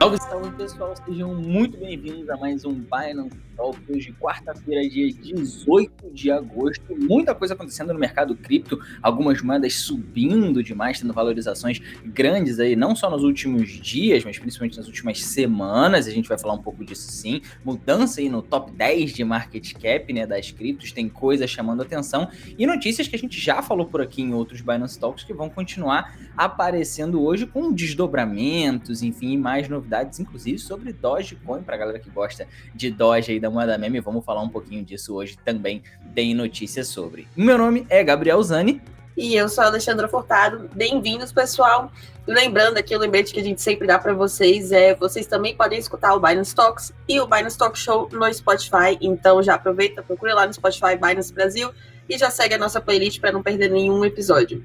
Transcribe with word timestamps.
Salve, 0.00 0.16
salve 0.16 0.50
pessoal, 0.52 0.94
sejam 1.04 1.34
muito 1.34 1.76
bem-vindos 1.76 2.30
a 2.30 2.36
mais 2.38 2.64
um 2.64 2.72
Binance 2.72 3.36
Talk. 3.54 3.78
Hoje, 3.86 4.16
quarta-feira, 4.18 4.88
dia 4.88 5.12
18 5.12 6.10
de 6.14 6.30
agosto. 6.30 6.96
Muita 6.96 7.34
coisa 7.34 7.52
acontecendo 7.52 7.92
no 7.92 7.98
mercado 7.98 8.34
cripto, 8.34 8.80
algumas 9.02 9.42
moedas 9.42 9.74
subindo 9.74 10.62
demais, 10.62 10.98
tendo 10.98 11.12
valorizações 11.12 11.80
grandes 12.02 12.58
aí, 12.58 12.74
não 12.74 12.96
só 12.96 13.10
nos 13.10 13.22
últimos 13.22 13.68
dias, 13.68 14.24
mas 14.24 14.38
principalmente 14.38 14.78
nas 14.78 14.86
últimas 14.86 15.22
semanas. 15.22 16.06
A 16.06 16.10
gente 16.10 16.30
vai 16.30 16.38
falar 16.38 16.54
um 16.54 16.62
pouco 16.62 16.82
disso 16.82 17.12
sim. 17.12 17.42
Mudança 17.62 18.22
aí 18.22 18.30
no 18.30 18.40
top 18.40 18.72
10 18.72 19.12
de 19.12 19.22
market 19.22 19.74
cap 19.74 20.10
né, 20.14 20.26
das 20.26 20.50
criptos, 20.50 20.92
tem 20.92 21.10
coisa 21.10 21.46
chamando 21.46 21.82
atenção. 21.82 22.30
E 22.58 22.66
notícias 22.66 23.06
que 23.06 23.16
a 23.16 23.18
gente 23.18 23.38
já 23.38 23.60
falou 23.60 23.84
por 23.84 24.00
aqui 24.00 24.22
em 24.22 24.32
outros 24.32 24.62
Binance 24.62 24.98
Talks 24.98 25.24
que 25.24 25.34
vão 25.34 25.50
continuar 25.50 26.18
aparecendo 26.38 27.22
hoje 27.22 27.44
com 27.44 27.70
desdobramentos, 27.70 29.02
enfim, 29.02 29.36
mais 29.36 29.68
novidades, 29.68 29.89
inclusive 30.18 30.58
sobre 30.58 30.92
Dogecoin, 30.92 31.62
para 31.62 31.76
galera 31.76 31.98
que 31.98 32.10
gosta 32.10 32.46
de 32.74 32.90
Doge 32.90 33.32
aí 33.32 33.40
da 33.40 33.50
moeda 33.50 33.76
meme, 33.76 34.00
vamos 34.00 34.24
falar 34.24 34.42
um 34.42 34.48
pouquinho 34.48 34.84
disso 34.84 35.14
hoje 35.14 35.36
também, 35.44 35.82
tem 36.14 36.34
notícias 36.34 36.88
sobre. 36.88 37.26
Meu 37.36 37.58
nome 37.58 37.86
é 37.88 38.02
Gabriel 38.02 38.42
Zani. 38.42 38.80
E 39.16 39.34
eu 39.34 39.48
sou 39.48 39.64
a 39.64 39.66
Alexandra 39.66 40.08
Furtado. 40.08 40.70
Bem-vindos, 40.74 41.32
pessoal. 41.32 41.92
Lembrando 42.26 42.78
aqui, 42.78 42.94
o 42.94 42.98
lembrete 42.98 43.34
que 43.34 43.40
a 43.40 43.42
gente 43.42 43.60
sempre 43.60 43.86
dá 43.86 43.98
para 43.98 44.14
vocês 44.14 44.72
é 44.72 44.94
vocês 44.94 45.26
também 45.26 45.54
podem 45.54 45.78
escutar 45.78 46.14
o 46.14 46.20
Binance 46.20 46.54
Talks 46.54 46.92
e 47.08 47.20
o 47.20 47.26
Binance 47.26 47.58
Talk 47.58 47.78
Show 47.78 48.08
no 48.12 48.32
Spotify. 48.32 48.96
Então 49.00 49.42
já 49.42 49.54
aproveita, 49.54 50.02
procure 50.02 50.32
lá 50.32 50.46
no 50.46 50.52
Spotify 50.54 50.96
Binance 50.96 51.32
Brasil 51.34 51.70
e 52.08 52.16
já 52.16 52.30
segue 52.30 52.54
a 52.54 52.58
nossa 52.58 52.80
playlist 52.80 53.20
para 53.20 53.32
não 53.32 53.42
perder 53.42 53.70
nenhum 53.70 54.04
episódio. 54.04 54.64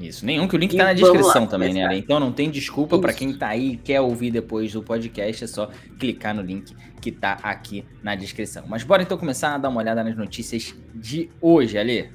Isso, 0.00 0.24
nenhum, 0.24 0.46
que 0.46 0.54
o 0.54 0.58
link 0.58 0.74
e 0.74 0.76
tá 0.76 0.84
na 0.84 0.92
descrição 0.92 1.42
lá, 1.42 1.48
também, 1.48 1.74
né? 1.74 1.96
Então 1.96 2.20
não 2.20 2.30
tem 2.30 2.48
desculpa 2.50 2.98
para 2.98 3.12
quem 3.12 3.36
tá 3.36 3.48
aí 3.48 3.72
e 3.72 3.76
quer 3.76 4.00
ouvir 4.00 4.30
depois 4.30 4.72
do 4.72 4.80
podcast, 4.80 5.42
é 5.42 5.46
só 5.46 5.70
clicar 5.98 6.34
no 6.34 6.42
link 6.42 6.74
que 7.00 7.10
tá 7.10 7.38
aqui 7.42 7.84
na 8.02 8.14
descrição. 8.14 8.64
Mas 8.68 8.84
bora 8.84 9.02
então 9.02 9.18
começar 9.18 9.54
a 9.54 9.58
dar 9.58 9.68
uma 9.68 9.80
olhada 9.80 10.04
nas 10.04 10.16
notícias 10.16 10.72
de 10.94 11.28
hoje, 11.40 11.76
Ali. 11.76 12.10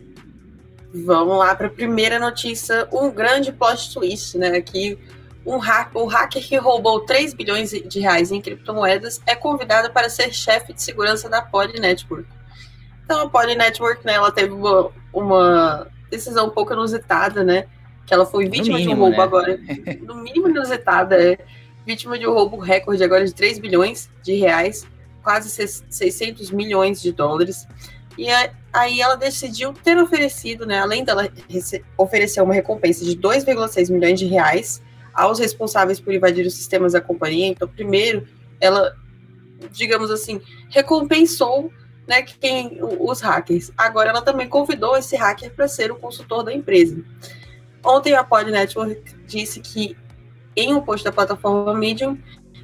Vamos 0.94 1.38
lá 1.38 1.56
para 1.56 1.68
a 1.68 1.70
primeira 1.70 2.20
notícia, 2.20 2.88
um 2.92 3.12
grande 3.12 3.52
plot 3.52 3.94
twist, 3.94 4.38
né? 4.38 4.62
Que 4.62 4.98
um 5.46 5.58
hack, 5.58 5.94
o 5.94 6.06
hacker 6.06 6.42
que 6.42 6.56
roubou 6.56 7.02
3 7.02 7.34
bilhões 7.34 7.72
de 7.72 8.00
reais 8.00 8.32
em 8.32 8.40
criptomoedas 8.40 9.22
é 9.26 9.36
convidado 9.36 9.92
para 9.92 10.10
ser 10.10 10.34
chefe 10.34 10.72
de 10.74 10.82
segurança 10.82 11.28
da 11.28 11.42
Poly 11.42 11.80
Network. 11.80 12.28
Então 13.04 13.22
a 13.22 13.30
Poly 13.30 13.56
Network, 13.56 14.06
né, 14.06 14.14
ela 14.14 14.32
teve 14.32 14.54
uma, 14.54 14.90
uma 15.12 15.88
decisão 16.16 16.48
um 16.48 16.50
pouco 16.50 16.74
inusitada, 16.74 17.44
né? 17.44 17.66
Que 18.06 18.14
ela 18.14 18.26
foi 18.26 18.48
vítima 18.48 18.78
mínimo, 18.78 18.96
de 18.96 18.96
um 18.96 19.00
roubo 19.00 19.18
né? 19.18 19.24
agora. 19.24 19.60
No 20.02 20.16
mínimo 20.16 20.48
inusitada, 20.48 21.22
é. 21.22 21.38
Vítima 21.86 22.18
de 22.18 22.26
um 22.26 22.34
roubo 22.34 22.58
recorde 22.58 23.04
agora 23.04 23.26
de 23.26 23.34
3 23.34 23.60
bilhões 23.60 24.10
de 24.22 24.36
reais, 24.36 24.88
quase 25.22 25.50
600 25.50 26.50
milhões 26.52 27.02
de 27.02 27.12
dólares. 27.12 27.68
E 28.18 28.28
aí 28.72 29.02
ela 29.02 29.16
decidiu 29.16 29.74
ter 29.74 29.98
oferecido, 29.98 30.66
né? 30.66 30.80
Além 30.80 31.04
dela 31.04 31.30
oferecer 31.98 32.42
uma 32.42 32.54
recompensa 32.54 33.04
de 33.04 33.18
2,6 33.18 33.92
milhões 33.92 34.20
de 34.20 34.26
reais 34.28 34.82
aos 35.14 35.40
responsáveis 35.40 36.00
por 36.00 36.14
invadir 36.14 36.46
os 36.46 36.54
sistemas 36.54 36.94
da 36.94 37.02
companhia. 37.02 37.48
Então, 37.48 37.68
primeiro, 37.68 38.26
ela, 38.62 38.96
digamos 39.72 40.10
assim, 40.10 40.40
recompensou 40.70 41.72
né, 42.08 42.22
quem, 42.22 42.80
os 42.82 43.22
hackers. 43.22 43.72
Agora 43.78 44.10
ela 44.10 44.22
também 44.22 44.48
convidou 44.48 44.98
esse 44.98 45.16
hacker 45.16 45.54
para 45.54 45.68
ser 45.68 45.92
o 45.92 45.96
consultor 45.96 46.44
da 46.44 46.54
empresa. 46.54 47.04
Ontem 47.84 48.14
a 48.14 48.24
Pod 48.24 48.50
Network 48.50 49.02
disse 49.26 49.60
que 49.60 49.98
em 50.56 50.74
um 50.74 50.82
post 50.82 51.04
da 51.04 51.12
plataforma 51.12 51.74
Medium 51.74 52.18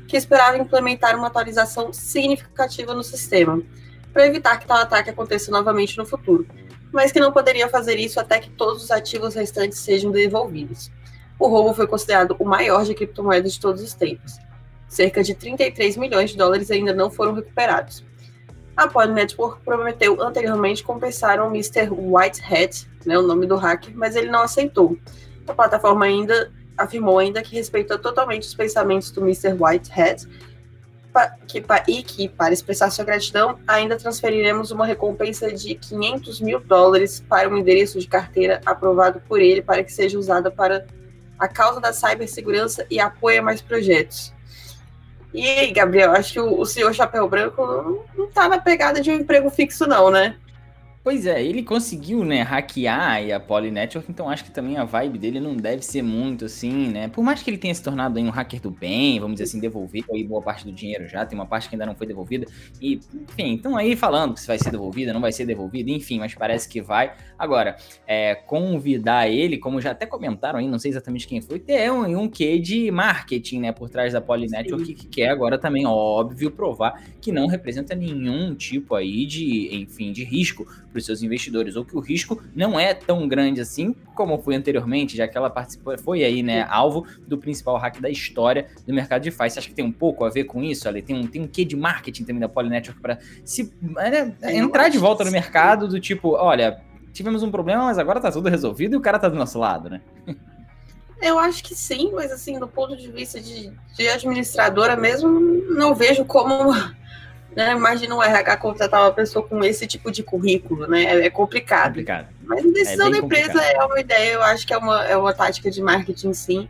que 0.07 0.17
esperava 0.17 0.57
implementar 0.57 1.15
uma 1.15 1.27
atualização 1.27 1.91
significativa 1.93 2.93
no 2.93 3.03
sistema 3.03 3.61
para 4.11 4.25
evitar 4.25 4.57
que 4.57 4.65
tal 4.65 4.77
ataque 4.77 5.09
aconteça 5.09 5.51
novamente 5.51 5.97
no 5.97 6.05
futuro, 6.05 6.47
mas 6.91 7.11
que 7.11 7.19
não 7.19 7.31
poderia 7.31 7.69
fazer 7.69 7.97
isso 7.97 8.19
até 8.19 8.39
que 8.39 8.49
todos 8.49 8.83
os 8.83 8.91
ativos 8.91 9.35
restantes 9.35 9.79
sejam 9.79 10.11
devolvidos. 10.11 10.91
O 11.37 11.47
roubo 11.47 11.73
foi 11.73 11.87
considerado 11.87 12.35
o 12.39 12.45
maior 12.45 12.83
de 12.83 12.95
criptomoedas 12.95 13.53
de 13.53 13.59
todos 13.59 13.81
os 13.81 13.93
tempos. 13.93 14.37
Cerca 14.87 15.23
de 15.23 15.35
33 15.35 15.95
milhões 15.97 16.31
de 16.31 16.37
dólares 16.37 16.71
ainda 16.71 16.93
não 16.93 17.11
foram 17.11 17.33
recuperados. 17.33 18.03
A 18.79 18.87
Poly 18.87 19.11
Network 19.11 19.61
prometeu 19.65 20.23
anteriormente 20.23 20.85
compensar 20.85 21.41
o 21.41 21.47
Mr. 21.47 21.89
Whitehead, 21.91 22.87
né, 23.05 23.19
o 23.19 23.21
nome 23.21 23.45
do 23.45 23.57
hacker, 23.57 23.91
mas 23.93 24.15
ele 24.15 24.29
não 24.29 24.41
aceitou. 24.41 24.97
A 25.45 25.53
plataforma 25.53 26.05
ainda 26.05 26.49
afirmou 26.77 27.19
ainda 27.19 27.41
que 27.41 27.57
respeita 27.57 27.97
totalmente 27.97 28.43
os 28.43 28.55
pensamentos 28.55 29.11
do 29.11 29.19
Mr. 29.19 29.53
Whitehead 29.59 30.25
que, 31.45 31.61
e 31.89 32.03
que, 32.03 32.29
para 32.29 32.53
expressar 32.53 32.89
sua 32.89 33.03
gratidão, 33.03 33.59
ainda 33.67 33.97
transferiremos 33.97 34.71
uma 34.71 34.85
recompensa 34.85 35.51
de 35.51 35.75
500 35.75 36.39
mil 36.39 36.61
dólares 36.61 37.21
para 37.27 37.49
um 37.49 37.57
endereço 37.57 37.99
de 37.99 38.07
carteira 38.07 38.61
aprovado 38.65 39.21
por 39.27 39.41
ele 39.41 39.61
para 39.61 39.83
que 39.83 39.91
seja 39.91 40.17
usada 40.17 40.49
para 40.49 40.87
a 41.37 41.49
causa 41.49 41.81
da 41.81 41.91
cibersegurança 41.91 42.87
e 42.89 42.97
apoie 42.97 43.41
mais 43.41 43.61
projetos. 43.61 44.33
E 45.33 45.47
aí, 45.47 45.71
Gabriel, 45.71 46.11
acho 46.11 46.33
que 46.33 46.39
o, 46.39 46.59
o 46.59 46.65
senhor 46.65 46.93
Chapéu 46.93 47.27
Branco 47.27 47.65
não, 47.65 47.99
não 48.17 48.27
tá 48.27 48.49
na 48.49 48.57
pegada 48.57 49.01
de 49.01 49.11
um 49.11 49.15
emprego 49.15 49.49
fixo, 49.49 49.87
não, 49.87 50.09
né? 50.09 50.35
Pois 51.01 51.25
é, 51.25 51.41
ele 51.41 51.63
conseguiu, 51.63 52.25
né, 52.25 52.41
hackear 52.41 53.33
a 53.33 53.39
Poly 53.39 53.71
Network, 53.71 54.11
então 54.11 54.29
acho 54.29 54.43
que 54.43 54.51
também 54.51 54.75
a 54.75 54.83
vibe 54.83 55.17
dele 55.17 55.39
não 55.39 55.55
deve 55.55 55.81
ser 55.81 56.01
muito 56.01 56.43
assim, 56.43 56.89
né? 56.89 57.07
Por 57.07 57.23
mais 57.23 57.41
que 57.41 57.49
ele 57.49 57.57
tenha 57.57 57.73
se 57.73 57.81
tornado 57.81 58.17
aí 58.19 58.23
um 58.25 58.29
hacker 58.29 58.59
do 58.59 58.69
bem, 58.69 59.17
vamos 59.17 59.35
dizer 59.35 59.45
assim, 59.45 59.61
devolvido 59.61 60.07
aí 60.11 60.25
boa 60.25 60.41
parte 60.41 60.65
do 60.65 60.73
dinheiro 60.73 61.07
já, 61.07 61.25
tem 61.25 61.39
uma 61.39 61.45
parte 61.45 61.69
que 61.69 61.75
ainda 61.75 61.85
não 61.85 61.95
foi 61.95 62.05
devolvida, 62.05 62.45
e, 62.81 62.99
enfim, 63.13 63.53
então 63.53 63.77
aí 63.77 63.95
falando 63.95 64.33
que 64.33 64.41
se 64.41 64.47
vai 64.47 64.59
ser 64.59 64.71
devolvida, 64.71 65.13
não 65.13 65.21
vai 65.21 65.31
ser 65.31 65.45
devolvida, 65.45 65.89
enfim, 65.89 66.19
mas 66.19 66.35
parece 66.35 66.67
que 66.67 66.81
vai. 66.81 67.13
Agora, 67.37 67.77
é, 68.05 68.35
convidar 68.35 69.29
ele, 69.29 69.57
como 69.57 69.79
já 69.79 69.91
até 69.91 70.05
comentaram 70.05 70.59
aí, 70.59 70.67
não 70.67 70.77
sei 70.77 70.91
exatamente 70.91 71.25
quem 71.25 71.39
foi, 71.39 71.59
ter 71.59 71.89
um, 71.89 72.23
um 72.23 72.27
quê 72.27 72.59
de 72.59 72.91
marketing, 72.91 73.61
né, 73.61 73.71
por 73.71 73.89
trás 73.89 74.11
da 74.11 74.19
Poly 74.19 74.47
Network, 74.47 74.93
que 74.93 75.07
quer 75.07 75.29
agora 75.29 75.57
também, 75.57 75.87
óbvio, 75.87 76.51
provar 76.51 77.01
que 77.21 77.31
não 77.31 77.47
representa 77.47 77.95
nenhum 77.95 78.53
tipo 78.53 78.95
aí 78.95 79.25
de, 79.25 79.73
enfim, 79.73 80.11
de 80.11 80.25
risco 80.25 80.67
para 80.89 80.99
os 80.99 81.05
seus 81.05 81.21
investidores, 81.21 81.75
ou 81.75 81.85
que 81.85 81.95
o 81.95 81.99
risco 81.99 82.41
não 82.55 82.79
é 82.79 82.93
tão 82.93 83.27
grande 83.27 83.61
assim 83.61 83.93
como 84.15 84.37
foi 84.37 84.55
anteriormente, 84.55 85.15
já 85.15 85.27
que 85.27 85.37
ela 85.37 85.49
participou, 85.49 85.97
foi 85.97 86.23
aí, 86.23 86.43
né, 86.43 86.65
alvo 86.69 87.05
do 87.27 87.37
principal 87.37 87.77
hack 87.77 87.99
da 88.01 88.09
história 88.09 88.67
do 88.85 88.93
mercado 88.93 89.21
de 89.21 89.31
FI. 89.31 89.49
Você 89.49 89.59
acha 89.59 89.69
que 89.69 89.75
tem 89.75 89.85
um 89.85 89.91
pouco 89.91 90.25
a 90.25 90.29
ver 90.29 90.45
com 90.45 90.63
isso, 90.63 90.87
Ali? 90.87 91.01
Tem 91.01 91.15
um, 91.15 91.25
tem 91.25 91.41
um 91.41 91.47
quê 91.47 91.63
de 91.63 91.75
marketing 91.75 92.23
também 92.23 92.41
da 92.41 92.49
Polynetwork 92.49 93.01
para 93.01 93.19
se 93.43 93.73
é, 93.97 94.57
entrar 94.57 94.89
de 94.89 94.97
volta 94.97 95.23
no 95.23 95.31
mercado 95.31 95.87
do 95.87 95.99
tipo, 95.99 96.33
olha, 96.33 96.81
tivemos 97.13 97.43
um 97.43 97.51
problema, 97.51 97.85
mas 97.85 97.97
agora 97.97 98.19
tá 98.19 98.31
tudo 98.31 98.49
resolvido 98.49 98.93
e 98.93 98.97
o 98.97 99.01
cara 99.01 99.19
tá 99.19 99.29
do 99.29 99.35
nosso 99.35 99.59
lado, 99.59 99.89
né? 99.89 100.01
Eu 101.21 101.37
acho 101.37 101.63
que 101.63 101.75
sim, 101.75 102.11
mas 102.13 102.31
assim, 102.31 102.57
do 102.57 102.67
ponto 102.67 102.95
de 102.95 103.11
vista 103.11 103.41
de, 103.41 103.71
de 103.95 104.07
administradora 104.07 104.95
mesmo, 104.95 105.29
não 105.75 105.93
vejo 105.93 106.23
como 106.23 106.73
né? 107.55 107.73
Imagina 107.73 108.15
um 108.15 108.23
RH 108.23 108.57
contratar 108.57 109.01
uma 109.01 109.11
pessoa 109.11 109.45
com 109.45 109.63
esse 109.63 109.87
tipo 109.87 110.11
de 110.11 110.23
currículo, 110.23 110.87
né? 110.87 111.03
É, 111.03 111.25
é 111.25 111.29
complicado. 111.29 111.89
complicado. 111.89 112.27
Mas 112.43 112.65
a 112.65 112.69
decisão 112.69 113.07
é 113.07 113.11
da 113.11 113.17
empresa 113.17 113.53
complicado. 113.53 113.81
é 113.81 113.85
uma 113.85 113.99
ideia, 113.99 114.33
eu 114.33 114.43
acho 114.43 114.65
que 114.65 114.73
é 114.73 114.77
uma, 114.77 115.05
é 115.05 115.17
uma 115.17 115.33
tática 115.33 115.69
de 115.69 115.81
marketing, 115.81 116.33
sim. 116.33 116.69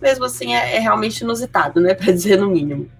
Mesmo 0.00 0.24
assim, 0.24 0.54
é, 0.54 0.76
é 0.76 0.78
realmente 0.78 1.20
inusitado, 1.20 1.80
né? 1.80 1.94
Para 1.94 2.12
dizer 2.12 2.38
no 2.38 2.50
mínimo. 2.50 2.90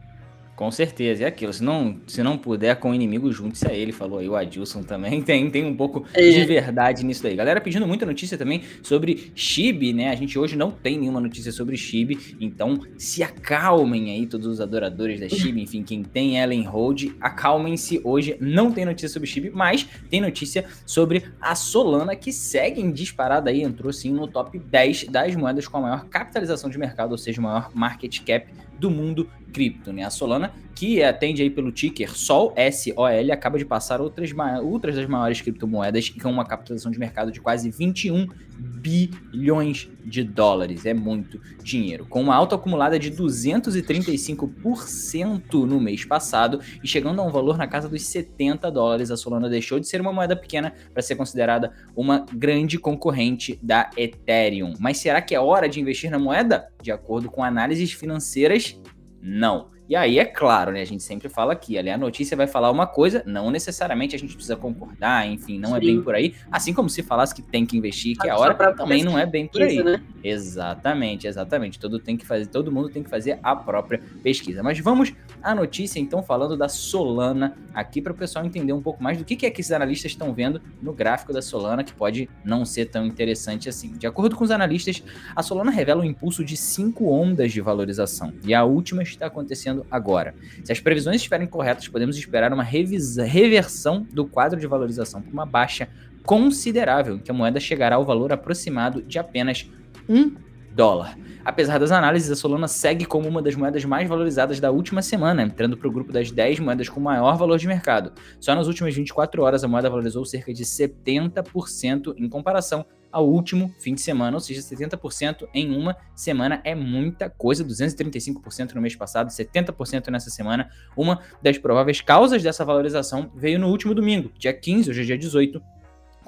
Com 0.60 0.70
certeza, 0.70 1.24
é 1.24 1.26
aquilo. 1.26 1.54
Se 1.54 1.64
não, 1.64 1.98
se 2.06 2.22
não 2.22 2.36
puder 2.36 2.76
com 2.76 2.90
o 2.90 2.94
inimigo, 2.94 3.32
junte-se 3.32 3.66
a 3.66 3.72
ele, 3.72 3.92
falou 3.92 4.18
aí 4.18 4.28
o 4.28 4.36
Adilson 4.36 4.82
também. 4.82 5.22
Tem, 5.30 5.48
tem 5.50 5.64
um 5.64 5.74
pouco 5.74 6.04
é. 6.12 6.28
de 6.28 6.44
verdade 6.44 7.02
nisso 7.02 7.22
daí. 7.22 7.34
Galera 7.34 7.62
pedindo 7.62 7.86
muita 7.86 8.04
notícia 8.04 8.36
também 8.36 8.62
sobre 8.82 9.32
Chibi, 9.34 9.94
né? 9.94 10.10
A 10.10 10.14
gente 10.14 10.38
hoje 10.38 10.56
não 10.56 10.70
tem 10.70 10.98
nenhuma 10.98 11.18
notícia 11.18 11.50
sobre 11.50 11.78
Chibi, 11.78 12.36
então 12.38 12.80
se 12.98 13.22
acalmem 13.22 14.10
aí, 14.10 14.26
todos 14.26 14.46
os 14.46 14.60
adoradores 14.60 15.20
da 15.20 15.28
Chibi, 15.30 15.62
enfim, 15.62 15.82
quem 15.82 16.02
tem 16.02 16.38
ela 16.38 16.52
em 16.52 16.64
hold, 16.64 17.04
acalmem-se. 17.20 17.98
Hoje 18.04 18.36
não 18.38 18.70
tem 18.70 18.84
notícia 18.84 19.08
sobre 19.08 19.28
Chibi, 19.28 19.48
mas 19.48 19.88
tem 20.10 20.20
notícia 20.20 20.66
sobre 20.84 21.24
a 21.40 21.54
Solana, 21.54 22.14
que 22.14 22.32
segue 22.32 22.82
em 22.82 22.90
disparada 22.90 23.48
aí, 23.48 23.62
entrou 23.62 23.92
sim 23.94 24.12
no 24.12 24.26
top 24.26 24.58
10 24.58 25.04
das 25.04 25.34
moedas 25.36 25.66
com 25.66 25.78
a 25.78 25.80
maior 25.80 26.04
capitalização 26.06 26.68
de 26.68 26.76
mercado, 26.76 27.12
ou 27.12 27.18
seja, 27.18 27.40
maior 27.40 27.70
market 27.72 28.20
cap 28.24 28.46
do 28.80 28.90
mundo 28.90 29.28
cripto, 29.52 29.92
né? 29.92 30.04
A 30.04 30.10
Solana, 30.10 30.52
que 30.74 31.02
atende 31.02 31.42
aí 31.42 31.50
pelo 31.50 31.70
ticker 31.70 32.16
SOL, 32.16 32.54
S-O-L, 32.56 33.32
acaba 33.32 33.58
de 33.58 33.66
passar 33.66 34.00
outras, 34.00 34.30
outras 34.62 34.96
das 34.96 35.06
maiores 35.06 35.40
criptomoedas 35.40 36.08
com 36.08 36.30
uma 36.30 36.44
capitalização 36.44 36.90
de 36.90 36.98
mercado 36.98 37.30
de 37.30 37.40
quase 37.40 37.70
21 37.70 38.26
bilhões 38.60 39.88
de 40.04 40.24
dólares. 40.24 40.84
É 40.86 40.94
muito 40.94 41.38
dinheiro. 41.62 42.06
Com 42.06 42.22
uma 42.22 42.34
alta 42.34 42.54
acumulada 42.54 42.98
de 42.98 43.10
235% 43.10 45.66
no 45.66 45.78
mês 45.80 46.02
passado 46.04 46.60
e 46.82 46.88
chegando 46.88 47.20
a 47.20 47.24
um 47.24 47.30
valor 47.30 47.58
na 47.58 47.66
casa 47.66 47.88
dos 47.88 48.02
70 48.02 48.70
dólares, 48.70 49.10
a 49.10 49.16
Solana 49.16 49.48
deixou 49.48 49.80
de 49.80 49.88
ser 49.88 50.00
uma 50.00 50.12
moeda 50.12 50.36
pequena 50.36 50.72
para 50.92 51.02
ser 51.02 51.16
considerada 51.16 51.72
uma 51.94 52.24
grande 52.32 52.78
concorrente 52.78 53.58
da 53.62 53.90
Ethereum. 53.96 54.72
Mas 54.78 54.98
será 54.98 55.20
que 55.20 55.34
é 55.34 55.40
hora 55.40 55.68
de 55.68 55.80
investir 55.80 56.10
na 56.10 56.18
moeda? 56.18 56.70
De 56.82 56.90
acordo 56.90 57.30
com 57.30 57.42
análises 57.42 57.92
financeiras 57.92 58.80
Não. 59.20 59.70
E 59.90 59.96
aí, 59.96 60.20
é 60.20 60.24
claro, 60.24 60.70
né? 60.70 60.82
A 60.82 60.84
gente 60.84 61.02
sempre 61.02 61.28
fala 61.28 61.52
aqui, 61.52 61.76
ali 61.76 61.90
a 61.90 61.98
notícia 61.98 62.36
vai 62.36 62.46
falar 62.46 62.70
uma 62.70 62.86
coisa, 62.86 63.24
não 63.26 63.50
necessariamente 63.50 64.14
a 64.14 64.18
gente 64.20 64.34
precisa 64.34 64.54
concordar, 64.54 65.26
enfim, 65.26 65.58
não 65.58 65.70
Sim. 65.70 65.76
é 65.76 65.80
bem 65.80 66.00
por 66.00 66.14
aí. 66.14 66.32
Assim 66.48 66.72
como 66.72 66.88
se 66.88 67.02
falasse 67.02 67.34
que 67.34 67.42
tem 67.42 67.66
que 67.66 67.76
investir, 67.76 68.16
que 68.16 68.28
é 68.28 68.30
a 68.30 68.38
hora, 68.38 68.54
também 68.72 69.02
não 69.02 69.18
é 69.18 69.26
bem 69.26 69.48
por 69.48 69.60
aí. 69.60 69.82
Né? 69.82 70.00
Exatamente, 70.22 71.26
exatamente. 71.26 71.76
Todo, 71.76 71.98
tem 71.98 72.16
que 72.16 72.24
fazer, 72.24 72.46
todo 72.46 72.70
mundo 72.70 72.88
tem 72.88 73.02
que 73.02 73.10
fazer 73.10 73.40
a 73.42 73.56
própria 73.56 74.00
pesquisa. 74.22 74.62
Mas 74.62 74.78
vamos 74.78 75.12
à 75.42 75.56
notícia, 75.56 75.98
então, 75.98 76.22
falando 76.22 76.56
da 76.56 76.68
Solana 76.68 77.56
aqui, 77.74 78.00
para 78.00 78.12
o 78.12 78.16
pessoal 78.16 78.44
entender 78.44 78.72
um 78.72 78.80
pouco 78.80 79.02
mais 79.02 79.18
do 79.18 79.24
que, 79.24 79.34
que 79.34 79.44
é 79.44 79.50
que 79.50 79.60
esses 79.60 79.72
analistas 79.72 80.12
estão 80.12 80.32
vendo 80.32 80.62
no 80.80 80.92
gráfico 80.92 81.32
da 81.32 81.42
Solana, 81.42 81.82
que 81.82 81.92
pode 81.92 82.30
não 82.44 82.64
ser 82.64 82.86
tão 82.86 83.04
interessante 83.04 83.68
assim. 83.68 83.90
De 83.94 84.06
acordo 84.06 84.36
com 84.36 84.44
os 84.44 84.52
analistas, 84.52 85.02
a 85.34 85.42
Solana 85.42 85.72
revela 85.72 86.02
um 86.02 86.04
impulso 86.04 86.44
de 86.44 86.56
cinco 86.56 87.10
ondas 87.10 87.50
de 87.50 87.60
valorização, 87.60 88.32
e 88.44 88.54
a 88.54 88.62
última 88.62 89.02
está 89.02 89.26
acontecendo 89.26 89.79
agora. 89.90 90.34
Se 90.64 90.72
as 90.72 90.80
previsões 90.80 91.16
estiverem 91.16 91.46
corretas, 91.46 91.88
podemos 91.88 92.16
esperar 92.16 92.52
uma 92.52 92.62
reversão 92.62 94.06
do 94.12 94.26
quadro 94.26 94.58
de 94.58 94.66
valorização 94.66 95.22
por 95.22 95.32
uma 95.32 95.46
baixa 95.46 95.88
considerável, 96.24 97.18
que 97.18 97.30
a 97.30 97.34
moeda 97.34 97.60
chegará 97.60 97.96
ao 97.96 98.04
valor 98.04 98.32
aproximado 98.32 99.02
de 99.02 99.18
apenas 99.18 99.70
um 100.08 100.34
dólar. 100.72 101.16
Apesar 101.44 101.78
das 101.78 101.90
análises, 101.90 102.30
a 102.30 102.36
Solana 102.36 102.68
segue 102.68 103.04
como 103.04 103.28
uma 103.28 103.42
das 103.42 103.54
moedas 103.54 103.84
mais 103.84 104.08
valorizadas 104.08 104.60
da 104.60 104.70
última 104.70 105.02
semana, 105.02 105.42
entrando 105.42 105.76
para 105.76 105.88
o 105.88 105.92
grupo 105.92 106.12
das 106.12 106.30
10 106.30 106.60
moedas 106.60 106.88
com 106.88 107.00
maior 107.00 107.36
valor 107.36 107.58
de 107.58 107.66
mercado. 107.66 108.12
Só 108.38 108.54
nas 108.54 108.66
últimas 108.66 108.94
24 108.94 109.42
horas 109.42 109.64
a 109.64 109.68
moeda 109.68 109.88
valorizou 109.88 110.24
cerca 110.24 110.52
de 110.52 110.64
70% 110.64 112.14
em 112.16 112.28
comparação 112.28 112.84
ao 113.12 113.28
último 113.28 113.74
fim 113.78 113.94
de 113.94 114.00
semana, 114.00 114.36
ou 114.36 114.40
seja, 114.40 114.60
70% 114.60 115.48
em 115.54 115.76
uma 115.76 115.96
semana 116.14 116.60
é 116.64 116.74
muita 116.74 117.28
coisa, 117.28 117.64
235% 117.64 118.74
no 118.74 118.80
mês 118.80 118.94
passado, 118.94 119.28
70% 119.28 120.08
nessa 120.08 120.30
semana. 120.30 120.70
Uma 120.96 121.20
das 121.42 121.58
prováveis 121.58 122.00
causas 122.00 122.42
dessa 122.42 122.64
valorização 122.64 123.30
veio 123.34 123.58
no 123.58 123.68
último 123.68 123.94
domingo, 123.94 124.30
dia 124.38 124.52
15, 124.52 124.90
hoje 124.90 125.02
é 125.02 125.04
dia 125.04 125.18
18, 125.18 125.62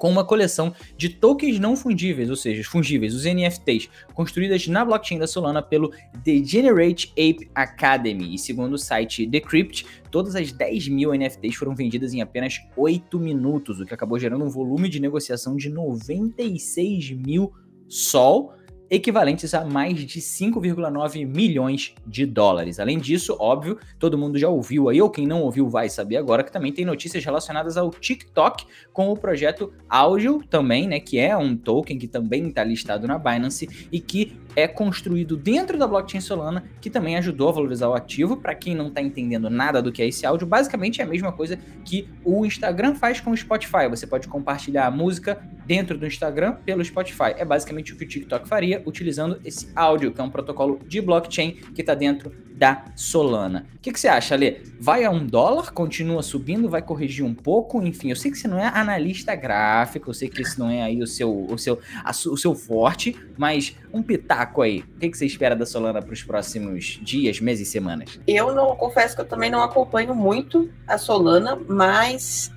com 0.03 0.09
uma 0.09 0.25
coleção 0.25 0.75
de 0.97 1.07
tokens 1.07 1.57
não 1.59 1.77
fungíveis, 1.77 2.29
ou 2.29 2.35
seja, 2.35 2.61
fungíveis, 2.69 3.15
os 3.15 3.23
NFTs, 3.23 3.87
construídas 4.13 4.67
na 4.67 4.83
blockchain 4.83 5.17
da 5.17 5.25
Solana 5.25 5.61
pelo 5.61 5.93
Degenerate 6.21 7.07
Ape 7.11 7.49
Academy. 7.55 8.35
E 8.35 8.37
segundo 8.37 8.73
o 8.73 8.77
site 8.77 9.25
Decrypt, 9.25 9.85
todas 10.11 10.35
as 10.35 10.51
10 10.51 10.89
mil 10.89 11.13
NFTs 11.15 11.55
foram 11.55 11.73
vendidas 11.73 12.13
em 12.13 12.21
apenas 12.21 12.59
8 12.75 13.17
minutos, 13.17 13.79
o 13.79 13.85
que 13.85 13.93
acabou 13.93 14.19
gerando 14.19 14.43
um 14.43 14.49
volume 14.49 14.89
de 14.89 14.99
negociação 14.99 15.55
de 15.55 15.69
96 15.69 17.11
mil 17.11 17.53
sol 17.87 18.53
equivalentes 18.89 19.53
a 19.53 19.65
mais 19.65 19.99
de 19.99 20.19
5,9 20.19 21.25
milhões 21.25 21.95
de 22.05 22.25
dólares. 22.25 22.79
Além 22.79 22.99
disso, 22.99 23.35
óbvio, 23.39 23.79
todo 23.97 24.17
mundo 24.17 24.37
já 24.37 24.49
ouviu 24.49 24.89
aí, 24.89 25.01
ou 25.01 25.09
quem 25.09 25.25
não 25.25 25.41
ouviu 25.41 25.67
vai 25.67 25.89
saber 25.89 26.17
agora, 26.17 26.43
que 26.43 26.51
também 26.51 26.71
tem 26.71 26.85
notícias 26.85 27.23
relacionadas 27.23 27.77
ao 27.77 27.89
TikTok 27.89 28.65
com 28.91 29.09
o 29.09 29.17
projeto 29.17 29.73
Audio 29.89 30.43
também, 30.49 30.87
né, 30.87 30.99
que 30.99 31.19
é 31.19 31.35
um 31.35 31.55
token 31.55 31.97
que 31.97 32.07
também 32.07 32.47
está 32.47 32.63
listado 32.63 33.07
na 33.07 33.17
Binance 33.17 33.87
e 33.91 33.99
que 33.99 34.37
é 34.55 34.67
construído 34.67 35.35
dentro 35.35 35.77
da 35.77 35.87
blockchain 35.87 36.21
Solana, 36.21 36.63
que 36.79 36.89
também 36.89 37.17
ajudou 37.17 37.49
a 37.49 37.51
valorizar 37.51 37.89
o 37.89 37.93
ativo. 37.93 38.37
Para 38.37 38.53
quem 38.53 38.75
não 38.75 38.87
está 38.87 39.01
entendendo 39.01 39.49
nada 39.49 39.81
do 39.81 39.91
que 39.91 40.01
é 40.01 40.07
esse 40.07 40.25
áudio, 40.25 40.45
basicamente 40.45 41.01
é 41.01 41.03
a 41.03 41.07
mesma 41.07 41.31
coisa 41.31 41.57
que 41.83 42.07
o 42.23 42.45
Instagram 42.45 42.95
faz 42.95 43.19
com 43.19 43.31
o 43.31 43.37
Spotify. 43.37 43.87
Você 43.89 44.05
pode 44.05 44.27
compartilhar 44.27 44.85
a 44.85 44.91
música 44.91 45.41
dentro 45.65 45.97
do 45.97 46.05
Instagram 46.05 46.53
pelo 46.65 46.83
Spotify. 46.83 47.33
É 47.37 47.45
basicamente 47.45 47.93
o 47.93 47.97
que 47.97 48.03
o 48.03 48.07
TikTok 48.07 48.47
faria 48.47 48.72
utilizando 48.85 49.39
esse 49.43 49.69
áudio, 49.75 50.11
que 50.11 50.21
é 50.21 50.23
um 50.23 50.29
protocolo 50.29 50.79
de 50.87 51.01
blockchain 51.01 51.53
que 51.73 51.81
está 51.81 51.93
dentro 51.93 52.31
da 52.55 52.85
Solana. 52.95 53.65
O 53.75 53.79
que, 53.79 53.91
que, 53.91 53.99
você 53.99 54.07
acha, 54.07 54.35
Lê? 54.35 54.61
Vai 54.79 55.03
a 55.03 55.09
um 55.09 55.25
dólar? 55.25 55.73
Continua 55.73 56.21
subindo? 56.21 56.69
Vai 56.69 56.81
corrigir 56.81 57.25
um 57.25 57.33
pouco? 57.33 57.81
Enfim, 57.81 58.09
eu 58.09 58.15
sei 58.15 58.31
que 58.31 58.37
você 58.37 58.47
não 58.47 58.59
é 58.59 58.67
analista 58.67 59.35
gráfico, 59.35 60.09
eu 60.09 60.13
sei 60.13 60.29
que 60.29 60.41
esse 60.41 60.57
não 60.59 60.69
é 60.69 60.81
aí 60.81 61.01
o 61.01 61.07
seu, 61.07 61.45
o 61.49 61.57
seu, 61.57 61.79
a, 62.03 62.11
o 62.11 62.37
seu 62.37 62.55
forte, 62.55 63.17
mas 63.37 63.75
um 63.91 64.01
pitaco 64.01 64.61
aí. 64.61 64.79
O 64.95 64.99
que, 64.99 65.09
que 65.09 65.17
você 65.17 65.25
espera 65.25 65.55
da 65.55 65.65
Solana 65.65 66.01
para 66.01 66.13
os 66.13 66.23
próximos 66.23 66.99
dias, 67.01 67.39
meses 67.39 67.67
e 67.67 67.71
semanas? 67.71 68.19
Eu 68.27 68.53
não 68.53 68.75
confesso 68.75 69.15
que 69.15 69.21
eu 69.21 69.27
também 69.27 69.49
não 69.49 69.61
acompanho 69.61 70.15
muito 70.15 70.69
a 70.87 70.97
Solana, 70.97 71.59
mas 71.67 72.51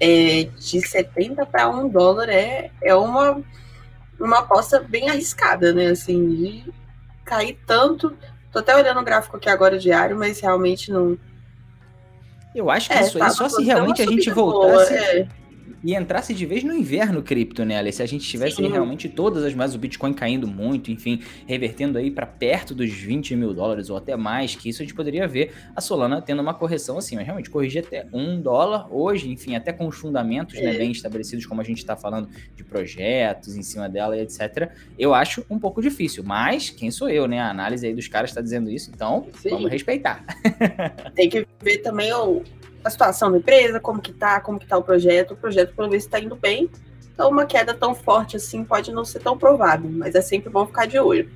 é, 0.00 0.48
de 0.58 0.80
70 0.80 1.44
para 1.46 1.68
1 1.68 1.88
dólar 1.88 2.28
é, 2.28 2.70
é 2.82 2.94
uma, 2.94 3.42
uma 4.22 4.40
aposta 4.40 4.80
bem 4.80 5.10
arriscada, 5.10 5.72
né? 5.72 5.88
Assim, 5.88 6.34
de 6.34 6.72
cair 7.24 7.58
tanto. 7.66 8.16
Tô 8.50 8.60
até 8.60 8.74
olhando 8.76 9.00
o 9.00 9.04
gráfico 9.04 9.36
aqui 9.36 9.48
agora 9.48 9.78
diário, 9.78 10.16
mas 10.16 10.40
realmente 10.40 10.90
não. 10.90 11.18
Eu 12.54 12.70
acho 12.70 12.88
que 12.88 12.94
é, 12.94 13.02
isso 13.02 13.22
aí 13.22 13.30
só 13.30 13.48
se 13.48 13.62
realmente 13.62 14.02
a 14.02 14.06
gente 14.06 14.30
voltasse. 14.30 14.94
É 14.94 15.41
e 15.84 15.94
entrasse 15.94 16.34
de 16.34 16.46
vez 16.46 16.62
no 16.62 16.74
inverno 16.74 17.22
cripto, 17.22 17.64
né, 17.64 17.90
Se 17.90 18.02
a 18.02 18.06
gente 18.06 18.26
tivesse 18.26 18.62
realmente 18.62 19.08
todas 19.08 19.42
as 19.42 19.54
mais, 19.54 19.74
o 19.74 19.78
Bitcoin 19.78 20.12
caindo 20.12 20.46
muito, 20.46 20.90
enfim, 20.90 21.20
revertendo 21.46 21.98
aí 21.98 22.10
para 22.10 22.26
perto 22.26 22.74
dos 22.74 22.90
20 22.90 23.34
mil 23.36 23.52
dólares 23.52 23.90
ou 23.90 23.96
até 23.96 24.16
mais, 24.16 24.54
que 24.54 24.68
isso 24.68 24.82
a 24.82 24.84
gente 24.84 24.94
poderia 24.94 25.26
ver 25.26 25.52
a 25.74 25.80
Solana 25.80 26.22
tendo 26.22 26.40
uma 26.40 26.54
correção 26.54 26.98
assim, 26.98 27.16
mas 27.16 27.24
realmente 27.24 27.50
corrigir 27.50 27.84
até 27.84 28.06
um 28.12 28.40
dólar 28.40 28.92
hoje, 28.92 29.28
enfim, 29.30 29.56
até 29.56 29.72
com 29.72 29.86
os 29.86 29.96
fundamentos 29.96 30.54
né, 30.54 30.62
é. 30.62 30.72
né, 30.72 30.78
bem 30.78 30.90
estabelecidos, 30.92 31.46
como 31.46 31.60
a 31.60 31.64
gente 31.64 31.78
está 31.78 31.96
falando 31.96 32.28
de 32.54 32.64
projetos 32.64 33.56
em 33.56 33.62
cima 33.62 33.88
dela 33.88 34.16
e 34.16 34.20
etc., 34.20 34.70
eu 34.98 35.14
acho 35.14 35.44
um 35.50 35.58
pouco 35.58 35.82
difícil, 35.82 36.22
mas 36.24 36.70
quem 36.70 36.90
sou 36.90 37.08
eu, 37.08 37.26
né? 37.26 37.40
A 37.40 37.50
análise 37.50 37.86
aí 37.86 37.94
dos 37.94 38.08
caras 38.08 38.30
está 38.30 38.40
dizendo 38.40 38.70
isso, 38.70 38.90
então 38.94 39.26
Sim. 39.34 39.50
vamos 39.50 39.70
respeitar. 39.70 40.24
Tem 41.14 41.28
que 41.28 41.46
ver 41.62 41.78
também 41.78 42.12
o 42.12 42.42
a 42.84 42.90
situação 42.90 43.30
da 43.30 43.38
empresa, 43.38 43.80
como 43.80 44.00
que 44.00 44.12
tá, 44.12 44.40
como 44.40 44.58
que 44.58 44.66
tá 44.66 44.76
o 44.76 44.82
projeto. 44.82 45.34
O 45.34 45.36
projeto, 45.36 45.74
pelo 45.74 45.90
visto, 45.90 46.06
está 46.06 46.20
indo 46.20 46.36
bem. 46.36 46.70
Então, 47.14 47.30
uma 47.30 47.46
queda 47.46 47.74
tão 47.74 47.94
forte 47.94 48.36
assim 48.36 48.64
pode 48.64 48.90
não 48.90 49.04
ser 49.04 49.20
tão 49.20 49.36
provável, 49.36 49.90
mas 49.92 50.14
é 50.14 50.22
sempre 50.22 50.50
bom 50.50 50.66
ficar 50.66 50.86
de 50.86 50.98
olho. 50.98 51.28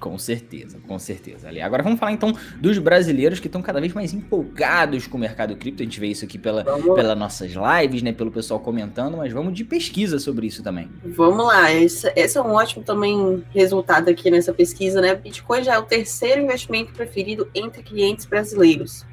Com 0.00 0.18
certeza, 0.18 0.78
com 0.86 0.98
certeza. 0.98 1.48
Ali. 1.48 1.62
Agora 1.62 1.82
vamos 1.82 1.98
falar 1.98 2.12
então 2.12 2.30
dos 2.60 2.76
brasileiros 2.78 3.40
que 3.40 3.46
estão 3.46 3.62
cada 3.62 3.80
vez 3.80 3.92
mais 3.94 4.12
empolgados 4.12 5.06
com 5.06 5.16
o 5.16 5.20
mercado 5.20 5.56
cripto. 5.56 5.82
A 5.82 5.86
gente 5.86 5.98
vê 5.98 6.08
isso 6.08 6.24
aqui 6.24 6.36
pela, 6.36 6.62
pelas 6.62 7.16
nossas 7.16 7.52
lives, 7.52 8.02
né? 8.02 8.12
Pelo 8.12 8.30
pessoal 8.30 8.60
comentando, 8.60 9.16
mas 9.16 9.32
vamos 9.32 9.54
de 9.54 9.64
pesquisa 9.64 10.18
sobre 10.18 10.46
isso 10.46 10.62
também. 10.62 10.90
Vamos 11.04 11.46
lá, 11.46 11.72
esse, 11.72 12.12
esse 12.16 12.36
é 12.36 12.42
um 12.42 12.50
ótimo 12.50 12.84
também 12.84 13.42
resultado 13.50 14.10
aqui 14.10 14.30
nessa 14.30 14.52
pesquisa, 14.52 15.00
né? 15.00 15.14
Bitcoin 15.14 15.64
já 15.64 15.74
é 15.74 15.78
o 15.78 15.84
terceiro 15.84 16.42
investimento 16.42 16.92
preferido 16.92 17.48
entre 17.54 17.82
clientes 17.82 18.26
brasileiros. 18.26 19.06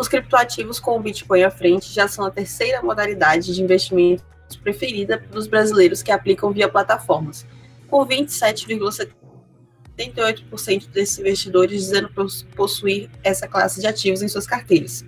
Os 0.00 0.08
criptoativos 0.08 0.80
com 0.80 0.96
o 0.96 1.00
Bitcoin 1.00 1.42
à 1.42 1.50
frente 1.50 1.92
já 1.92 2.08
são 2.08 2.24
a 2.24 2.30
terceira 2.30 2.80
modalidade 2.80 3.54
de 3.54 3.62
investimento 3.62 4.24
preferida 4.62 5.22
dos 5.30 5.46
brasileiros 5.46 6.02
que 6.02 6.10
aplicam 6.10 6.50
via 6.52 6.70
plataformas, 6.70 7.46
com 7.86 8.06
27,78% 8.06 10.88
desses 10.88 11.18
investidores 11.18 11.82
dizendo 11.82 12.08
possuir 12.56 13.10
essa 13.22 13.46
classe 13.46 13.82
de 13.82 13.86
ativos 13.86 14.22
em 14.22 14.28
suas 14.28 14.46
carteiras. 14.46 15.04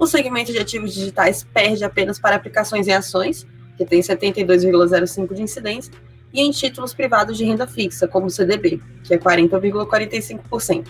O 0.00 0.06
segmento 0.06 0.50
de 0.50 0.60
ativos 0.60 0.94
digitais 0.94 1.46
perde 1.52 1.84
apenas 1.84 2.18
para 2.18 2.36
aplicações 2.36 2.88
em 2.88 2.94
ações, 2.94 3.46
que 3.76 3.84
tem 3.84 4.00
72,05% 4.00 5.34
de 5.34 5.42
incidência, 5.42 5.92
e 6.32 6.40
em 6.40 6.50
títulos 6.50 6.94
privados 6.94 7.36
de 7.36 7.44
renda 7.44 7.66
fixa, 7.66 8.08
como 8.08 8.28
o 8.28 8.30
CDB, 8.30 8.80
que 9.04 9.12
é 9.12 9.18
40,45% 9.18 10.86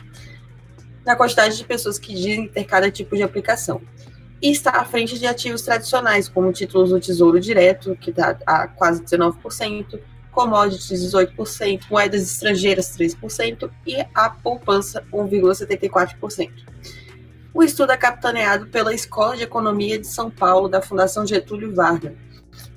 na 1.07 1.15
quantidade 1.15 1.57
de 1.57 1.65
pessoas 1.65 1.99
que 1.99 2.13
dizem 2.13 2.49
ter 2.49 2.65
cada 2.65 2.91
tipo 2.91 3.17
de 3.17 3.23
aplicação. 3.23 3.81
E 4.43 4.51
está 4.51 4.73
à 4.73 4.85
frente 4.85 5.19
de 5.19 5.27
ativos 5.27 5.63
tradicionais, 5.63 6.29
como 6.29 6.53
títulos 6.53 6.91
do 6.91 7.01
Tesouro 7.01 7.41
Direto, 7.41 7.97
que 7.97 8.11
está 8.11 8.37
a 8.45 8.67
quase 8.67 9.03
19%, 9.03 9.99
commodities 10.33 11.01
18%, 11.01 11.85
moedas 11.89 12.23
estrangeiras 12.23 12.95
3% 12.99 13.71
e 13.87 14.05
a 14.15 14.29
poupança 14.29 15.03
1,74%. 15.13 16.51
O 17.55 17.63
estudo 17.63 17.93
é 17.93 17.97
capitaneado 17.97 18.67
pela 18.67 18.93
Escola 18.93 19.35
de 19.35 19.45
Economia 19.45 19.99
de 19.99 20.07
São 20.07 20.31
Paulo 20.31 20.69
da 20.69 20.83
Fundação 20.83 21.27
Getúlio 21.27 21.75
Vargas, 21.75 22.13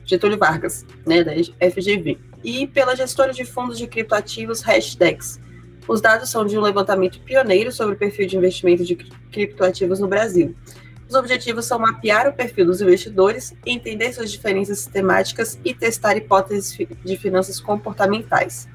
Getúlio 0.05 0.37
Vargas, 0.37 0.85
né, 1.05 1.21
da 1.21 1.33
FGV, 1.33 2.17
e 2.41 2.65
pela 2.67 2.95
gestora 2.95 3.33
de 3.33 3.43
fundos 3.43 3.77
de 3.77 3.87
criptoativos 3.87 4.61
Hashdex, 4.61 5.41
os 5.87 6.01
dados 6.01 6.29
são 6.29 6.45
de 6.45 6.57
um 6.57 6.61
levantamento 6.61 7.19
pioneiro 7.21 7.71
sobre 7.71 7.95
o 7.95 7.97
perfil 7.97 8.27
de 8.27 8.37
investimento 8.37 8.83
de 8.83 8.95
criptoativos 8.95 9.99
no 9.99 10.07
Brasil. 10.07 10.55
Os 11.07 11.15
objetivos 11.15 11.65
são 11.65 11.79
mapear 11.79 12.27
o 12.27 12.33
perfil 12.33 12.67
dos 12.67 12.81
investidores, 12.81 13.55
entender 13.65 14.13
suas 14.13 14.31
diferenças 14.31 14.79
sistemáticas 14.79 15.59
e 15.65 15.73
testar 15.73 16.15
hipóteses 16.15 16.77
de 17.03 17.17
finanças 17.17 17.59
comportamentais. 17.59 18.67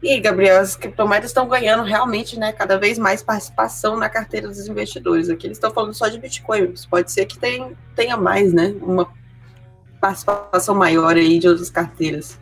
E, 0.00 0.20
Gabriel, 0.20 0.60
as 0.60 0.76
criptomoedas 0.76 1.30
estão 1.30 1.48
ganhando 1.48 1.82
realmente 1.82 2.38
né, 2.38 2.52
cada 2.52 2.78
vez 2.78 2.96
mais 2.96 3.24
participação 3.24 3.96
na 3.96 4.08
carteira 4.08 4.46
dos 4.46 4.68
investidores. 4.68 5.28
Aqui 5.28 5.48
eles 5.48 5.56
estão 5.56 5.72
falando 5.72 5.94
só 5.94 6.06
de 6.06 6.16
Bitcoin, 6.16 6.74
pode 6.88 7.10
ser 7.10 7.26
que 7.26 7.36
tenha 7.38 8.16
mais, 8.16 8.52
né? 8.52 8.76
Uma 8.80 9.08
participação 10.00 10.76
maior 10.76 11.16
aí 11.16 11.40
de 11.40 11.48
outras 11.48 11.70
carteiras. 11.70 12.38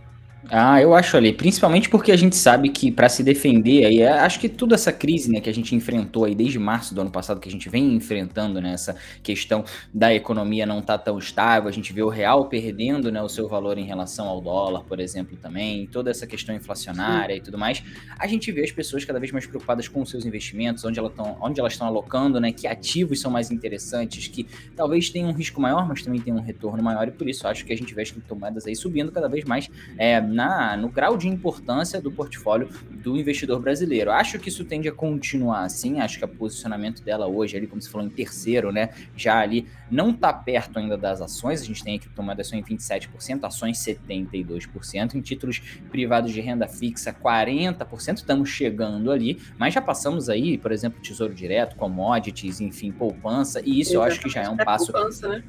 Ah, 0.50 0.80
eu 0.80 0.94
acho 0.94 1.16
ali, 1.16 1.32
principalmente 1.32 1.88
porque 1.88 2.12
a 2.12 2.16
gente 2.16 2.36
sabe 2.36 2.68
que 2.68 2.90
para 2.90 3.08
se 3.08 3.22
defender, 3.22 3.86
aí 3.86 4.00
é, 4.00 4.10
acho 4.10 4.38
que 4.38 4.48
toda 4.48 4.74
essa 4.74 4.92
crise, 4.92 5.30
né, 5.30 5.40
que 5.40 5.48
a 5.48 5.54
gente 5.54 5.74
enfrentou 5.74 6.24
aí 6.24 6.34
desde 6.34 6.58
março 6.58 6.94
do 6.94 7.00
ano 7.00 7.10
passado, 7.10 7.40
que 7.40 7.48
a 7.48 7.52
gente 7.52 7.68
vem 7.68 7.94
enfrentando, 7.94 8.60
né, 8.60 8.72
essa 8.74 8.94
questão 9.22 9.64
da 9.92 10.14
economia 10.14 10.66
não 10.66 10.82
tá 10.82 10.98
tão 10.98 11.18
estável, 11.18 11.68
a 11.68 11.72
gente 11.72 11.92
vê 11.92 12.02
o 12.02 12.08
real 12.08 12.46
perdendo, 12.46 13.10
né, 13.10 13.22
o 13.22 13.28
seu 13.28 13.48
valor 13.48 13.78
em 13.78 13.84
relação 13.84 14.28
ao 14.28 14.40
dólar, 14.40 14.84
por 14.84 15.00
exemplo, 15.00 15.36
também, 15.36 15.86
toda 15.86 16.10
essa 16.10 16.26
questão 16.26 16.54
inflacionária 16.54 17.34
Sim. 17.34 17.40
e 17.40 17.44
tudo 17.44 17.56
mais, 17.56 17.82
a 18.18 18.26
gente 18.26 18.52
vê 18.52 18.62
as 18.62 18.72
pessoas 18.72 19.04
cada 19.04 19.18
vez 19.18 19.32
mais 19.32 19.46
preocupadas 19.46 19.88
com 19.88 20.02
os 20.02 20.10
seus 20.10 20.26
investimentos, 20.26 20.84
onde, 20.84 20.98
ela 20.98 21.08
tão, 21.08 21.38
onde 21.40 21.58
elas 21.58 21.72
estão 21.72 21.86
alocando, 21.86 22.38
né, 22.38 22.52
que 22.52 22.66
ativos 22.66 23.20
são 23.20 23.30
mais 23.30 23.50
interessantes, 23.50 24.28
que 24.28 24.46
talvez 24.76 25.08
tenham 25.08 25.30
um 25.30 25.32
risco 25.32 25.60
maior, 25.60 25.88
mas 25.88 26.02
também 26.02 26.20
tenham 26.20 26.38
um 26.38 26.42
retorno 26.42 26.82
maior, 26.82 27.08
e 27.08 27.12
por 27.12 27.28
isso 27.28 27.48
acho 27.48 27.64
que 27.64 27.72
a 27.72 27.76
gente 27.76 27.94
vê 27.94 28.02
as 28.02 28.10
criptomoedas 28.10 28.66
aí 28.66 28.76
subindo 28.76 29.10
cada 29.10 29.28
vez 29.28 29.44
mais 29.44 29.70
é, 29.96 30.20
na, 30.34 30.76
no 30.76 30.88
grau 30.88 31.16
de 31.16 31.28
importância 31.28 32.00
do 32.00 32.10
portfólio 32.10 32.68
do 32.90 33.16
investidor 33.16 33.60
brasileiro. 33.60 34.10
Acho 34.10 34.38
que 34.38 34.48
isso 34.48 34.64
tende 34.64 34.88
a 34.88 34.92
continuar 34.92 35.64
assim, 35.64 36.00
acho 36.00 36.18
que 36.18 36.24
o 36.24 36.28
posicionamento 36.28 37.02
dela 37.02 37.26
hoje, 37.26 37.56
ali, 37.56 37.66
como 37.66 37.80
você 37.80 37.90
falou, 37.90 38.06
em 38.06 38.10
terceiro, 38.10 38.72
né? 38.72 38.90
Já 39.16 39.38
ali 39.38 39.66
não 39.90 40.10
está 40.10 40.32
perto 40.32 40.78
ainda 40.78 40.96
das 40.96 41.20
ações, 41.20 41.62
a 41.62 41.64
gente 41.64 41.84
tem 41.84 41.96
aqui 41.96 42.06
criptomoedas 42.06 42.52
em 42.52 42.62
27%, 42.62 43.44
ações 43.44 43.78
72%, 43.78 45.14
em 45.14 45.20
títulos 45.20 45.60
privados 45.90 46.32
de 46.32 46.40
renda 46.40 46.66
fixa 46.66 47.12
40%, 47.12 48.16
estamos 48.16 48.48
chegando 48.48 49.10
ali, 49.10 49.40
mas 49.58 49.74
já 49.74 49.80
passamos 49.80 50.28
aí, 50.28 50.56
por 50.56 50.72
exemplo, 50.72 51.00
Tesouro 51.00 51.34
Direto, 51.34 51.76
commodities, 51.76 52.60
enfim, 52.60 52.92
poupança, 52.92 53.60
e 53.60 53.80
isso 53.80 53.92
Exatamente. 53.92 53.94
eu 53.94 54.02
acho 54.02 54.20
que 54.20 54.28
já 54.28 54.42
é 54.42 54.48
um 54.48 54.60
é 54.60 54.64
passo. 54.64 54.92
Poupança, 54.92 55.28
né? 55.28 55.44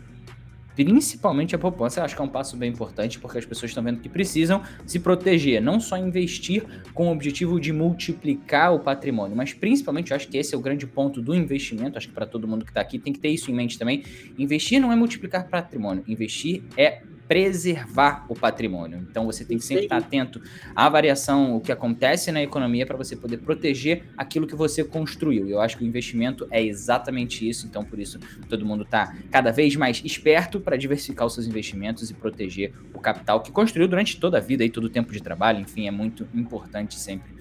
Principalmente 0.75 1.55
a 1.55 1.57
poupança, 1.59 1.99
eu 1.99 2.03
acho 2.03 2.15
que 2.15 2.21
é 2.21 2.25
um 2.25 2.29
passo 2.29 2.57
bem 2.57 2.69
importante, 2.69 3.19
porque 3.19 3.37
as 3.37 3.45
pessoas 3.45 3.71
estão 3.71 3.83
vendo 3.83 3.99
que 3.99 4.09
precisam 4.09 4.61
se 4.85 4.99
proteger, 4.99 5.61
não 5.61 5.79
só 5.79 5.97
investir 5.97 6.63
com 6.93 7.07
o 7.07 7.11
objetivo 7.11 7.59
de 7.59 7.71
multiplicar 7.71 8.73
o 8.73 8.79
patrimônio, 8.79 9.35
mas 9.35 9.53
principalmente 9.53 10.11
eu 10.11 10.15
acho 10.15 10.27
que 10.27 10.37
esse 10.37 10.53
é 10.53 10.57
o 10.57 10.61
grande 10.61 10.85
ponto 10.85 11.21
do 11.21 11.33
investimento, 11.33 11.97
acho 11.97 12.09
que 12.09 12.13
para 12.13 12.25
todo 12.25 12.47
mundo 12.47 12.65
que 12.65 12.71
está 12.71 12.81
aqui 12.81 12.99
tem 12.99 13.13
que 13.13 13.19
ter 13.19 13.29
isso 13.29 13.49
em 13.49 13.53
mente 13.53 13.79
também. 13.79 14.03
Investir 14.37 14.79
não 14.79 14.91
é 14.91 14.95
multiplicar 14.95 15.47
patrimônio, 15.47 16.03
investir 16.07 16.63
é 16.77 17.01
preservar 17.27 18.25
o 18.29 18.35
patrimônio. 18.35 19.05
Então 19.09 19.25
você 19.25 19.43
tem 19.43 19.57
que 19.57 19.65
sempre 19.65 19.83
estar 19.83 19.97
atento 19.97 20.41
à 20.75 20.87
variação, 20.89 21.55
o 21.55 21.61
que 21.61 21.71
acontece 21.71 22.31
na 22.31 22.41
economia 22.41 22.85
para 22.85 22.97
você 22.97 23.15
poder 23.15 23.37
proteger 23.37 24.03
aquilo 24.17 24.45
que 24.47 24.55
você 24.55 24.83
construiu. 24.83 25.47
Eu 25.47 25.59
acho 25.59 25.77
que 25.77 25.83
o 25.83 25.87
investimento 25.87 26.47
é 26.51 26.63
exatamente 26.63 27.47
isso, 27.47 27.65
então 27.65 27.83
por 27.83 27.99
isso 27.99 28.19
todo 28.47 28.65
mundo 28.65 28.83
está 28.83 29.15
cada 29.31 29.51
vez 29.51 29.75
mais 29.75 30.01
esperto 30.03 30.59
para 30.59 30.77
diversificar 30.77 31.25
os 31.25 31.33
seus 31.33 31.47
investimentos 31.47 32.09
e 32.09 32.13
proteger 32.13 32.73
o 32.93 32.99
capital 32.99 33.41
que 33.41 33.51
construiu 33.51 33.87
durante 33.87 34.19
toda 34.19 34.37
a 34.37 34.41
vida 34.41 34.63
e 34.63 34.69
todo 34.69 34.85
o 34.85 34.89
tempo 34.89 35.11
de 35.11 35.21
trabalho. 35.21 35.59
Enfim, 35.59 35.87
é 35.87 35.91
muito 35.91 36.27
importante 36.33 36.95
sempre 36.95 37.33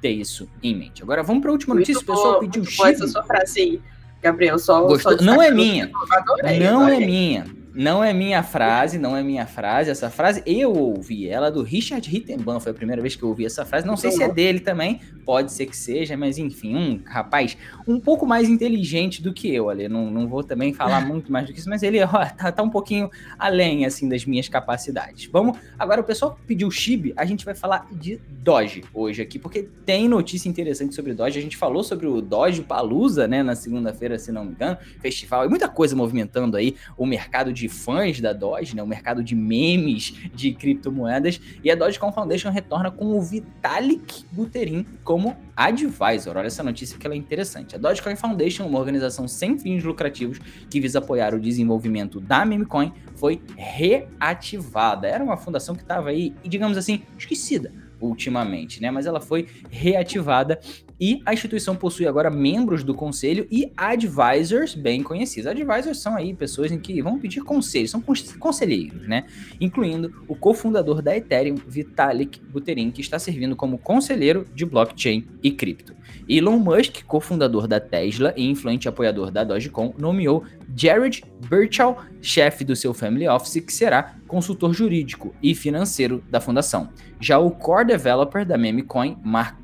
ter 0.00 0.10
isso 0.10 0.48
em 0.62 0.74
mente. 0.74 1.02
Agora 1.02 1.22
vamos 1.22 1.42
para 1.42 1.50
a 1.50 1.52
última 1.52 1.74
notícia. 1.74 2.00
O 2.00 2.06
pessoal 2.06 2.40
pediu 2.40 2.62
o 2.62 2.86
Essa 2.86 3.06
sua 3.06 3.22
frase 3.22 3.60
aí, 3.60 3.80
Gabriel, 4.22 4.58
só, 4.58 4.86
Gostou? 4.86 5.18
Só 5.18 5.24
não 5.24 5.42
é 5.42 5.50
minha. 5.50 5.90
Não 6.58 6.88
é 6.88 6.98
minha. 6.98 7.65
Não 7.76 8.02
é 8.02 8.10
minha 8.14 8.42
frase, 8.42 8.98
não 8.98 9.14
é 9.14 9.22
minha 9.22 9.46
frase. 9.46 9.90
Essa 9.90 10.08
frase 10.08 10.42
eu 10.46 10.72
ouvi 10.72 11.28
ela 11.28 11.50
do 11.50 11.62
Richard 11.62 12.08
Rittenban. 12.08 12.58
Foi 12.58 12.72
a 12.72 12.74
primeira 12.74 13.02
vez 13.02 13.14
que 13.14 13.22
eu 13.22 13.28
ouvi 13.28 13.44
essa 13.44 13.66
frase. 13.66 13.86
Não 13.86 13.98
sei 13.98 14.10
se 14.12 14.22
é 14.22 14.32
dele 14.32 14.60
também, 14.60 15.00
pode 15.26 15.52
ser 15.52 15.66
que 15.66 15.76
seja, 15.76 16.16
mas 16.16 16.38
enfim, 16.38 16.74
um 16.74 17.02
rapaz 17.04 17.54
um 17.86 18.00
pouco 18.00 18.24
mais 18.24 18.48
inteligente 18.48 19.22
do 19.22 19.30
que 19.30 19.54
eu, 19.54 19.68
ali. 19.68 19.88
Não, 19.88 20.10
não 20.10 20.26
vou 20.26 20.42
também 20.42 20.72
falar 20.72 21.00
muito 21.06 21.30
mais 21.30 21.46
do 21.46 21.52
que 21.52 21.58
isso, 21.58 21.68
mas 21.68 21.82
ele 21.82 22.02
ó, 22.02 22.06
tá, 22.06 22.50
tá, 22.50 22.62
um 22.62 22.70
pouquinho 22.70 23.10
além 23.38 23.84
assim 23.84 24.08
das 24.08 24.24
minhas 24.24 24.48
capacidades. 24.48 25.28
Vamos. 25.30 25.58
Agora 25.78 26.00
o 26.00 26.04
pessoal 26.04 26.38
pediu 26.46 26.70
Chibi, 26.70 27.12
a 27.14 27.26
gente 27.26 27.44
vai 27.44 27.54
falar 27.54 27.86
de 27.92 28.18
Doge 28.42 28.84
hoje 28.94 29.20
aqui, 29.20 29.38
porque 29.38 29.68
tem 29.84 30.08
notícia 30.08 30.48
interessante 30.48 30.94
sobre 30.94 31.12
Doge. 31.12 31.38
A 31.38 31.42
gente 31.42 31.58
falou 31.58 31.84
sobre 31.84 32.06
o 32.06 32.22
Doge 32.22 32.62
Palusa, 32.62 33.28
né, 33.28 33.42
na 33.42 33.54
segunda-feira, 33.54 34.18
se 34.18 34.32
não 34.32 34.46
me 34.46 34.52
engano, 34.52 34.78
festival 35.00 35.44
e 35.44 35.48
muita 35.48 35.68
coisa 35.68 35.94
movimentando 35.94 36.56
aí 36.56 36.74
o 36.96 37.04
mercado 37.04 37.52
de 37.52 37.65
de 37.66 37.68
fãs 37.68 38.20
da 38.20 38.32
Doge, 38.32 38.76
né, 38.76 38.82
o 38.82 38.86
mercado 38.86 39.22
de 39.22 39.34
memes 39.34 40.14
de 40.32 40.52
criptomoedas, 40.52 41.40
e 41.62 41.70
a 41.70 41.74
Dogecoin 41.74 42.12
Foundation 42.12 42.50
retorna 42.50 42.90
com 42.90 43.06
o 43.06 43.20
Vitalik 43.20 44.24
Buterin 44.30 44.86
como 45.02 45.36
advisor. 45.56 46.36
Olha 46.36 46.46
essa 46.46 46.62
notícia 46.62 46.98
que 46.98 47.06
ela 47.06 47.14
é 47.14 47.18
interessante. 47.18 47.74
A 47.74 47.78
Dogecoin 47.78 48.16
Foundation, 48.16 48.66
uma 48.66 48.78
organização 48.78 49.26
sem 49.26 49.58
fins 49.58 49.82
lucrativos 49.82 50.38
que 50.70 50.80
visa 50.80 50.98
apoiar 50.98 51.34
o 51.34 51.40
desenvolvimento 51.40 52.20
da 52.20 52.44
memecoin, 52.44 52.92
foi 53.16 53.42
reativada. 53.56 55.08
Era 55.08 55.24
uma 55.24 55.36
fundação 55.36 55.74
que 55.74 55.82
estava 55.82 56.10
aí, 56.10 56.34
digamos 56.44 56.78
assim, 56.78 57.02
esquecida 57.18 57.72
ultimamente, 58.00 58.80
né? 58.80 58.90
Mas 58.90 59.06
ela 59.06 59.20
foi 59.20 59.46
reativada 59.70 60.60
e 61.00 61.22
a 61.26 61.32
instituição 61.32 61.76
possui 61.76 62.06
agora 62.06 62.30
membros 62.30 62.82
do 62.82 62.94
conselho 62.94 63.46
e 63.50 63.72
advisors 63.76 64.74
bem 64.74 65.02
conhecidos. 65.02 65.46
Advisors 65.46 65.98
são 65.98 66.16
aí 66.16 66.34
pessoas 66.34 66.72
em 66.72 66.78
que 66.78 67.02
vão 67.02 67.18
pedir 67.18 67.42
conselhos, 67.42 67.90
são 67.90 68.02
conselheiros, 68.38 69.06
né? 69.06 69.24
Incluindo 69.60 70.24
o 70.26 70.34
cofundador 70.34 71.02
da 71.02 71.16
Ethereum, 71.16 71.56
Vitalik 71.56 72.40
Buterin, 72.40 72.90
que 72.90 73.00
está 73.00 73.18
servindo 73.18 73.54
como 73.54 73.78
conselheiro 73.78 74.46
de 74.54 74.64
blockchain 74.64 75.26
e 75.42 75.50
cripto. 75.50 75.94
Elon 76.28 76.58
Musk, 76.58 77.04
cofundador 77.04 77.66
da 77.68 77.78
Tesla 77.78 78.32
e 78.36 78.48
influente 78.48 78.88
apoiador 78.88 79.30
da 79.30 79.44
Dogecoin, 79.44 79.92
nomeou 79.98 80.44
Jared 80.74 81.22
Birchall, 81.48 81.98
chefe 82.26 82.64
do 82.64 82.74
seu 82.74 82.92
family 82.92 83.28
office, 83.28 83.60
que 83.60 83.72
será 83.72 84.16
consultor 84.26 84.74
jurídico 84.74 85.34
e 85.42 85.54
financeiro 85.54 86.22
da 86.28 86.40
fundação. 86.40 86.90
Já 87.20 87.38
o 87.38 87.50
core 87.50 87.86
developer 87.86 88.44
da 88.44 88.58
memecoin, 88.58 89.16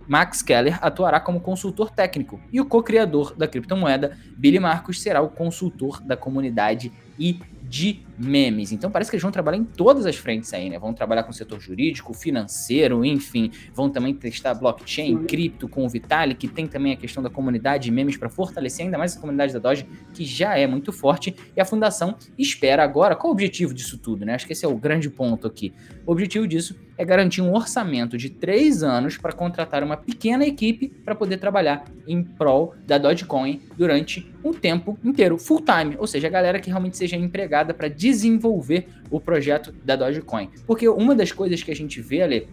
Max 0.09 0.43
Keller, 0.43 0.79
atuará 0.81 1.19
como 1.19 1.41
consultor 1.41 1.91
técnico 1.91 2.41
e 2.53 2.61
o 2.61 2.65
co-criador 2.65 3.35
da 3.37 3.49
criptomoeda, 3.49 4.17
Billy 4.39 4.61
Marcos, 4.61 5.03
será 5.03 5.21
o 5.21 5.29
consultor 5.29 6.01
da 6.01 6.17
comunidade 6.17 6.93
e 7.19 7.39
de 7.73 8.01
memes. 8.19 8.71
Então 8.71 8.91
parece 8.91 9.11
que 9.11 9.17
eles 9.17 9.23
vão 9.23 9.33
trabalhar 9.33 9.57
em 9.57 9.65
todas 9.65 10.05
as 10.05 10.15
frentes 10.15 10.53
aí, 10.53 10.69
né? 10.69 10.79
Vão 10.79 10.93
trabalhar 10.93 11.23
com 11.23 11.31
o 11.31 11.35
setor 11.35 11.59
jurídico, 11.59 12.13
financeiro, 12.13 13.03
enfim. 13.03 13.51
Vão 13.73 13.89
também 13.89 14.13
testar 14.13 14.53
blockchain, 14.53 15.25
cripto 15.25 15.67
com 15.67 15.87
o 15.87 15.89
Vitalik, 15.89 16.47
que 16.47 16.55
tem 16.55 16.67
também 16.67 16.93
a 16.93 16.97
questão 16.97 17.23
da 17.23 17.31
comunidade 17.31 17.85
de 17.85 17.91
memes 17.91 18.19
para 18.19 18.29
fortalecer 18.29 18.85
ainda 18.85 18.99
mais 18.99 19.17
a 19.17 19.21
comunidade 19.21 19.55
da 19.55 19.59
Doge, 19.59 19.87
que 20.13 20.23
já 20.23 20.55
é 20.55 20.67
muito 20.67 20.93
forte. 20.93 21.35
E 21.57 21.61
a 21.63 21.65
fundação 21.65 22.15
espera 22.37 22.85
agora, 22.85 23.17
qual 23.17 23.31
o 23.31 23.33
objetivo 23.33 23.73
disso 23.73 23.97
tudo, 23.97 24.27
né? 24.27 24.35
Acho 24.35 24.47
que 24.47 24.53
esse 24.53 24.67
é 24.67 24.69
o 24.69 24.77
grande 24.77 25.09
ponto 25.09 25.47
aqui. 25.47 25.73
O 26.05 26.13
objetivo 26.13 26.47
disso 26.47 26.77
é 26.97 27.05
garantir 27.05 27.41
um 27.41 27.53
orçamento 27.53 28.17
de 28.17 28.31
três 28.31 28.83
anos 28.83 29.17
para 29.17 29.33
contratar 29.33 29.83
uma 29.83 29.97
pequena 29.97 30.47
equipe 30.47 30.89
para 31.05 31.15
poder 31.15 31.39
trabalhar 31.39 31.85
em 32.07 32.23
prol 32.23 32.75
da 32.87 32.99
Dogecoin 32.99 33.61
durante 33.77 34.31
um 34.45 34.53
tempo 34.53 34.99
inteiro, 35.05 35.39
full 35.39 35.63
time, 35.63 35.97
ou 35.99 36.07
seja, 36.07 36.27
a 36.27 36.31
galera 36.31 36.61
que 36.61 36.69
realmente 36.69 36.97
seja 36.97 37.17
empregada 37.17 37.73
para 37.73 37.89
desenvolver 37.89 38.89
o 39.11 39.21
projeto 39.21 39.73
da 39.85 39.97
Dogecoin. 39.97 40.51
Porque 40.67 40.89
uma 40.89 41.15
das 41.15 41.33
coisas 41.33 41.63
que 41.63 41.71
a 41.71 41.77
gente 41.77 42.01
vê, 42.01 42.23
ali 42.23 42.49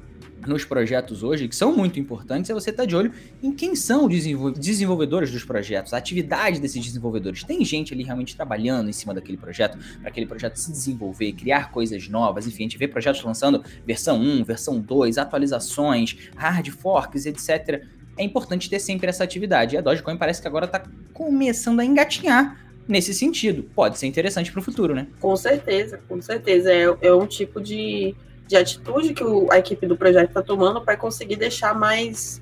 nos 0.48 0.66
projetos 0.66 1.24
hoje, 1.24 1.48
que 1.48 1.56
são 1.56 1.76
muito 1.76 2.00
importantes, 2.00 2.50
é 2.50 2.54
você 2.54 2.70
estar 2.70 2.84
tá 2.84 2.88
de 2.88 2.96
olho 2.96 3.12
em 3.42 3.52
quem 3.52 3.76
são 3.76 4.06
os 4.06 4.14
desenvolvedores 4.58 5.32
dos 5.32 5.44
projetos, 5.44 5.94
a 5.94 5.98
atividade 5.98 6.60
desses 6.60 6.84
desenvolvedores. 6.84 7.44
Tem 7.44 7.64
gente 7.64 7.94
ali 7.94 8.04
realmente 8.04 8.36
trabalhando 8.36 8.90
em 8.90 8.94
cima 8.94 9.14
daquele 9.14 9.38
projeto, 9.38 9.78
para 10.00 10.10
aquele 10.10 10.26
projeto 10.26 10.58
se 10.58 10.72
desenvolver, 10.72 11.34
criar 11.34 11.72
coisas 11.72 12.08
novas, 12.08 12.48
enfim, 12.48 12.64
a 12.64 12.68
gente 12.68 12.78
vê 12.78 12.88
projetos 12.88 13.24
lançando 13.24 13.64
versão 13.86 14.20
1, 14.20 14.44
versão 14.44 14.80
2, 14.80 15.18
atualizações, 15.18 16.18
hard 16.36 16.70
forks, 16.70 17.26
etc. 17.26 17.84
É 18.18 18.24
importante 18.24 18.70
ter 18.70 18.80
sempre 18.80 19.08
essa 19.08 19.24
atividade. 19.24 19.76
E 19.76 19.78
a 19.78 19.82
Dogecoin 19.82 20.18
parece 20.18 20.42
que 20.42 20.48
agora 20.48 20.66
está 20.66 20.84
começando 21.14 21.80
a 21.80 21.86
engatinhar 21.86 22.70
nesse 22.90 23.14
sentido. 23.14 23.64
Pode 23.76 23.98
ser 23.98 24.08
interessante 24.08 24.52
para 24.52 24.60
o 24.60 24.64
futuro, 24.64 24.96
né? 24.96 25.08
Com 25.20 25.36
certeza, 25.38 26.02
com 26.08 26.20
certeza. 26.22 26.74
É, 26.74 26.86
é 27.02 27.14
um 27.14 27.28
tipo 27.28 27.62
de, 27.62 28.16
de 28.50 28.58
atitude 28.58 29.14
que 29.14 29.24
o, 29.24 29.48
a 29.52 29.60
equipe 29.60 29.86
do 29.86 29.96
projeto 29.96 30.30
está 30.30 30.42
tomando 30.42 30.82
para 30.82 30.98
conseguir 30.98 31.36
deixar 31.36 31.76
mais 31.76 32.42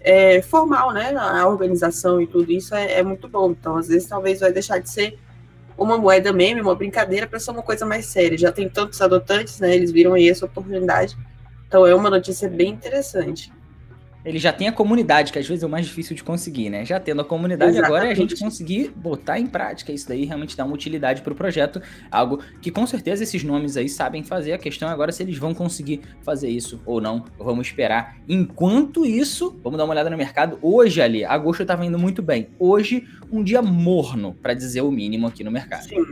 é, 0.00 0.42
formal, 0.42 0.92
né? 0.92 1.14
A 1.16 1.46
organização 1.46 2.20
e 2.20 2.26
tudo 2.26 2.50
isso 2.50 2.74
é, 2.74 2.94
é, 2.94 3.02
muito 3.04 3.28
bom. 3.28 3.52
Então, 3.52 3.76
às 3.76 3.86
vezes, 3.86 4.08
talvez 4.08 4.40
vai 4.40 4.52
deixar 4.52 4.80
de 4.80 4.90
ser 4.90 5.16
uma 5.78 5.96
moeda 5.96 6.32
meme, 6.32 6.60
uma 6.60 6.74
brincadeira, 6.74 7.28
para 7.28 7.38
ser 7.38 7.52
uma 7.52 7.62
coisa 7.62 7.86
mais 7.86 8.06
séria. 8.06 8.36
Já 8.36 8.50
tem 8.50 8.68
tantos 8.68 9.00
adotantes, 9.00 9.60
né? 9.60 9.72
Eles 9.72 9.92
viram 9.92 10.14
aí 10.14 10.28
essa 10.28 10.46
oportunidade. 10.46 11.16
Então, 11.68 11.86
é 11.86 11.94
uma 11.94 12.10
notícia 12.10 12.48
bem 12.48 12.70
interessante 12.70 13.52
ele 14.26 14.40
já 14.40 14.52
tem 14.52 14.66
a 14.66 14.72
comunidade, 14.72 15.32
que 15.32 15.38
às 15.38 15.46
vezes 15.46 15.62
é 15.62 15.66
o 15.66 15.70
mais 15.70 15.86
difícil 15.86 16.16
de 16.16 16.24
conseguir, 16.24 16.68
né? 16.68 16.84
Já 16.84 16.98
tendo 16.98 17.20
a 17.20 17.24
comunidade, 17.24 17.70
Exatamente. 17.70 17.86
agora 17.94 18.08
é 18.08 18.12
a 18.12 18.14
gente 18.14 18.36
conseguir 18.36 18.90
botar 18.96 19.38
em 19.38 19.46
prática 19.46 19.92
isso 19.92 20.08
daí, 20.08 20.24
realmente 20.24 20.56
dar 20.56 20.64
uma 20.64 20.74
utilidade 20.74 21.22
para 21.22 21.32
o 21.32 21.36
projeto, 21.36 21.80
algo 22.10 22.42
que 22.60 22.72
com 22.72 22.84
certeza 22.88 23.22
esses 23.22 23.44
nomes 23.44 23.76
aí 23.76 23.88
sabem 23.88 24.24
fazer. 24.24 24.52
A 24.52 24.58
questão 24.58 24.88
é 24.88 24.92
agora 24.92 25.12
se 25.12 25.22
eles 25.22 25.38
vão 25.38 25.54
conseguir 25.54 26.00
fazer 26.22 26.48
isso 26.48 26.80
ou 26.84 27.00
não. 27.00 27.24
Vamos 27.38 27.68
esperar. 27.68 28.16
Enquanto 28.28 29.06
isso, 29.06 29.56
vamos 29.62 29.78
dar 29.78 29.84
uma 29.84 29.92
olhada 29.92 30.10
no 30.10 30.16
mercado. 30.16 30.58
Hoje 30.60 31.00
ali, 31.00 31.24
agosto 31.24 31.62
estava 31.62 31.86
indo 31.86 31.96
muito 31.96 32.20
bem. 32.20 32.48
Hoje, 32.58 33.06
um 33.30 33.44
dia 33.44 33.62
morno, 33.62 34.34
para 34.42 34.54
dizer 34.54 34.80
o 34.80 34.90
mínimo 34.90 35.28
aqui 35.28 35.44
no 35.44 35.52
mercado. 35.52 35.84
Sim. 35.84 36.04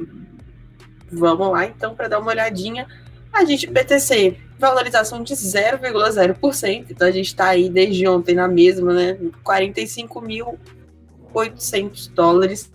Vamos 1.10 1.50
lá 1.50 1.66
então 1.66 1.96
para 1.96 2.06
dar 2.06 2.20
uma 2.20 2.30
olhadinha. 2.30 2.86
A 3.32 3.44
gente 3.44 3.66
BTC 3.66 4.36
valorização 4.58 5.22
de 5.22 5.34
0,0%. 5.34 6.86
Então 6.90 7.08
a 7.08 7.10
gente 7.10 7.26
está 7.26 7.48
aí 7.48 7.68
desde 7.68 8.08
ontem 8.08 8.34
na 8.34 8.48
mesma, 8.48 8.92
né? 8.92 9.18
45.800 9.44 12.10
dólares. 12.12 12.72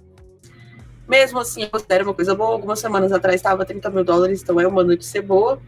Mesmo 1.07 1.39
assim, 1.39 1.63
eu 1.63 1.69
considero 1.69 2.03
uma 2.05 2.13
coisa 2.13 2.35
boa. 2.35 2.51
Algumas 2.51 2.79
semanas 2.79 3.11
atrás 3.11 3.37
estava 3.37 3.65
30 3.65 3.89
mil 3.89 4.03
dólares, 4.03 4.43
então 4.43 4.59
é 4.59 4.67
uma 4.67 4.83
notícia 4.83 5.19
boa. 5.21 5.59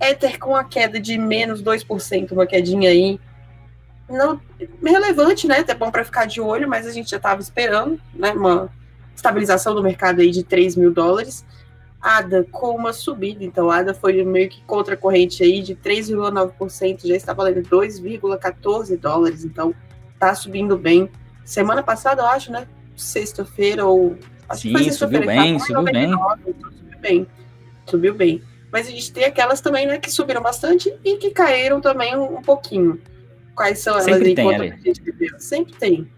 Ether 0.00 0.38
com 0.38 0.54
a 0.54 0.64
queda 0.64 1.00
de 1.00 1.16
menos 1.16 1.62
2%, 1.62 2.32
uma 2.32 2.46
quedinha 2.46 2.90
aí. 2.90 3.18
Não, 4.10 4.38
relevante, 4.84 5.46
né? 5.46 5.60
Até 5.60 5.74
bom 5.74 5.90
para 5.90 6.04
ficar 6.04 6.26
de 6.26 6.38
olho, 6.40 6.68
mas 6.68 6.86
a 6.86 6.92
gente 6.92 7.10
já 7.10 7.16
estava 7.16 7.40
esperando, 7.40 7.98
né? 8.12 8.32
Uma 8.32 8.68
estabilização 9.14 9.74
do 9.74 9.82
mercado 9.82 10.20
aí 10.20 10.30
de 10.30 10.42
3 10.42 10.76
mil 10.76 10.92
dólares. 10.92 11.46
ADA 12.02 12.44
com 12.50 12.74
uma 12.74 12.92
subida, 12.92 13.44
então 13.44 13.70
ADA 13.70 13.94
foi 13.94 14.24
meio 14.24 14.48
que 14.48 14.60
contra 14.64 14.94
a 14.94 14.96
corrente 14.96 15.44
aí 15.44 15.62
de 15.62 15.76
3,9%, 15.76 17.06
já 17.06 17.14
está 17.14 17.32
valendo 17.32 17.62
2,14 17.62 18.98
dólares, 18.98 19.44
então 19.44 19.72
tá 20.18 20.34
subindo 20.34 20.76
bem. 20.76 21.08
Semana 21.44 21.82
passada, 21.82 22.22
eu 22.22 22.26
acho, 22.26 22.50
né? 22.50 22.66
Sexta-feira 22.96 23.84
ou. 23.86 24.16
Acho 24.48 24.62
Sim, 24.62 24.90
subiu 24.90 25.24
bem, 25.24 25.58
subiu 25.60 25.82
bem. 25.84 26.10
Então 26.10 26.70
subiu 26.72 26.98
bem. 27.00 27.26
Subiu 27.86 28.14
bem. 28.14 28.42
Mas 28.72 28.88
a 28.88 28.90
gente 28.90 29.12
tem 29.12 29.24
aquelas 29.24 29.60
também, 29.60 29.86
né, 29.86 29.98
que 29.98 30.10
subiram 30.10 30.42
bastante 30.42 30.92
e 31.04 31.16
que 31.16 31.30
caíram 31.30 31.80
também 31.80 32.16
um, 32.16 32.38
um 32.38 32.42
pouquinho. 32.42 33.00
Quais 33.54 33.78
são 33.78 33.94
elas 33.94 34.04
Sempre? 34.04 34.34
Tem, 34.34 34.48
a 34.48 34.76
gente 34.76 35.02
Sempre 35.38 35.74
tem. 35.74 36.10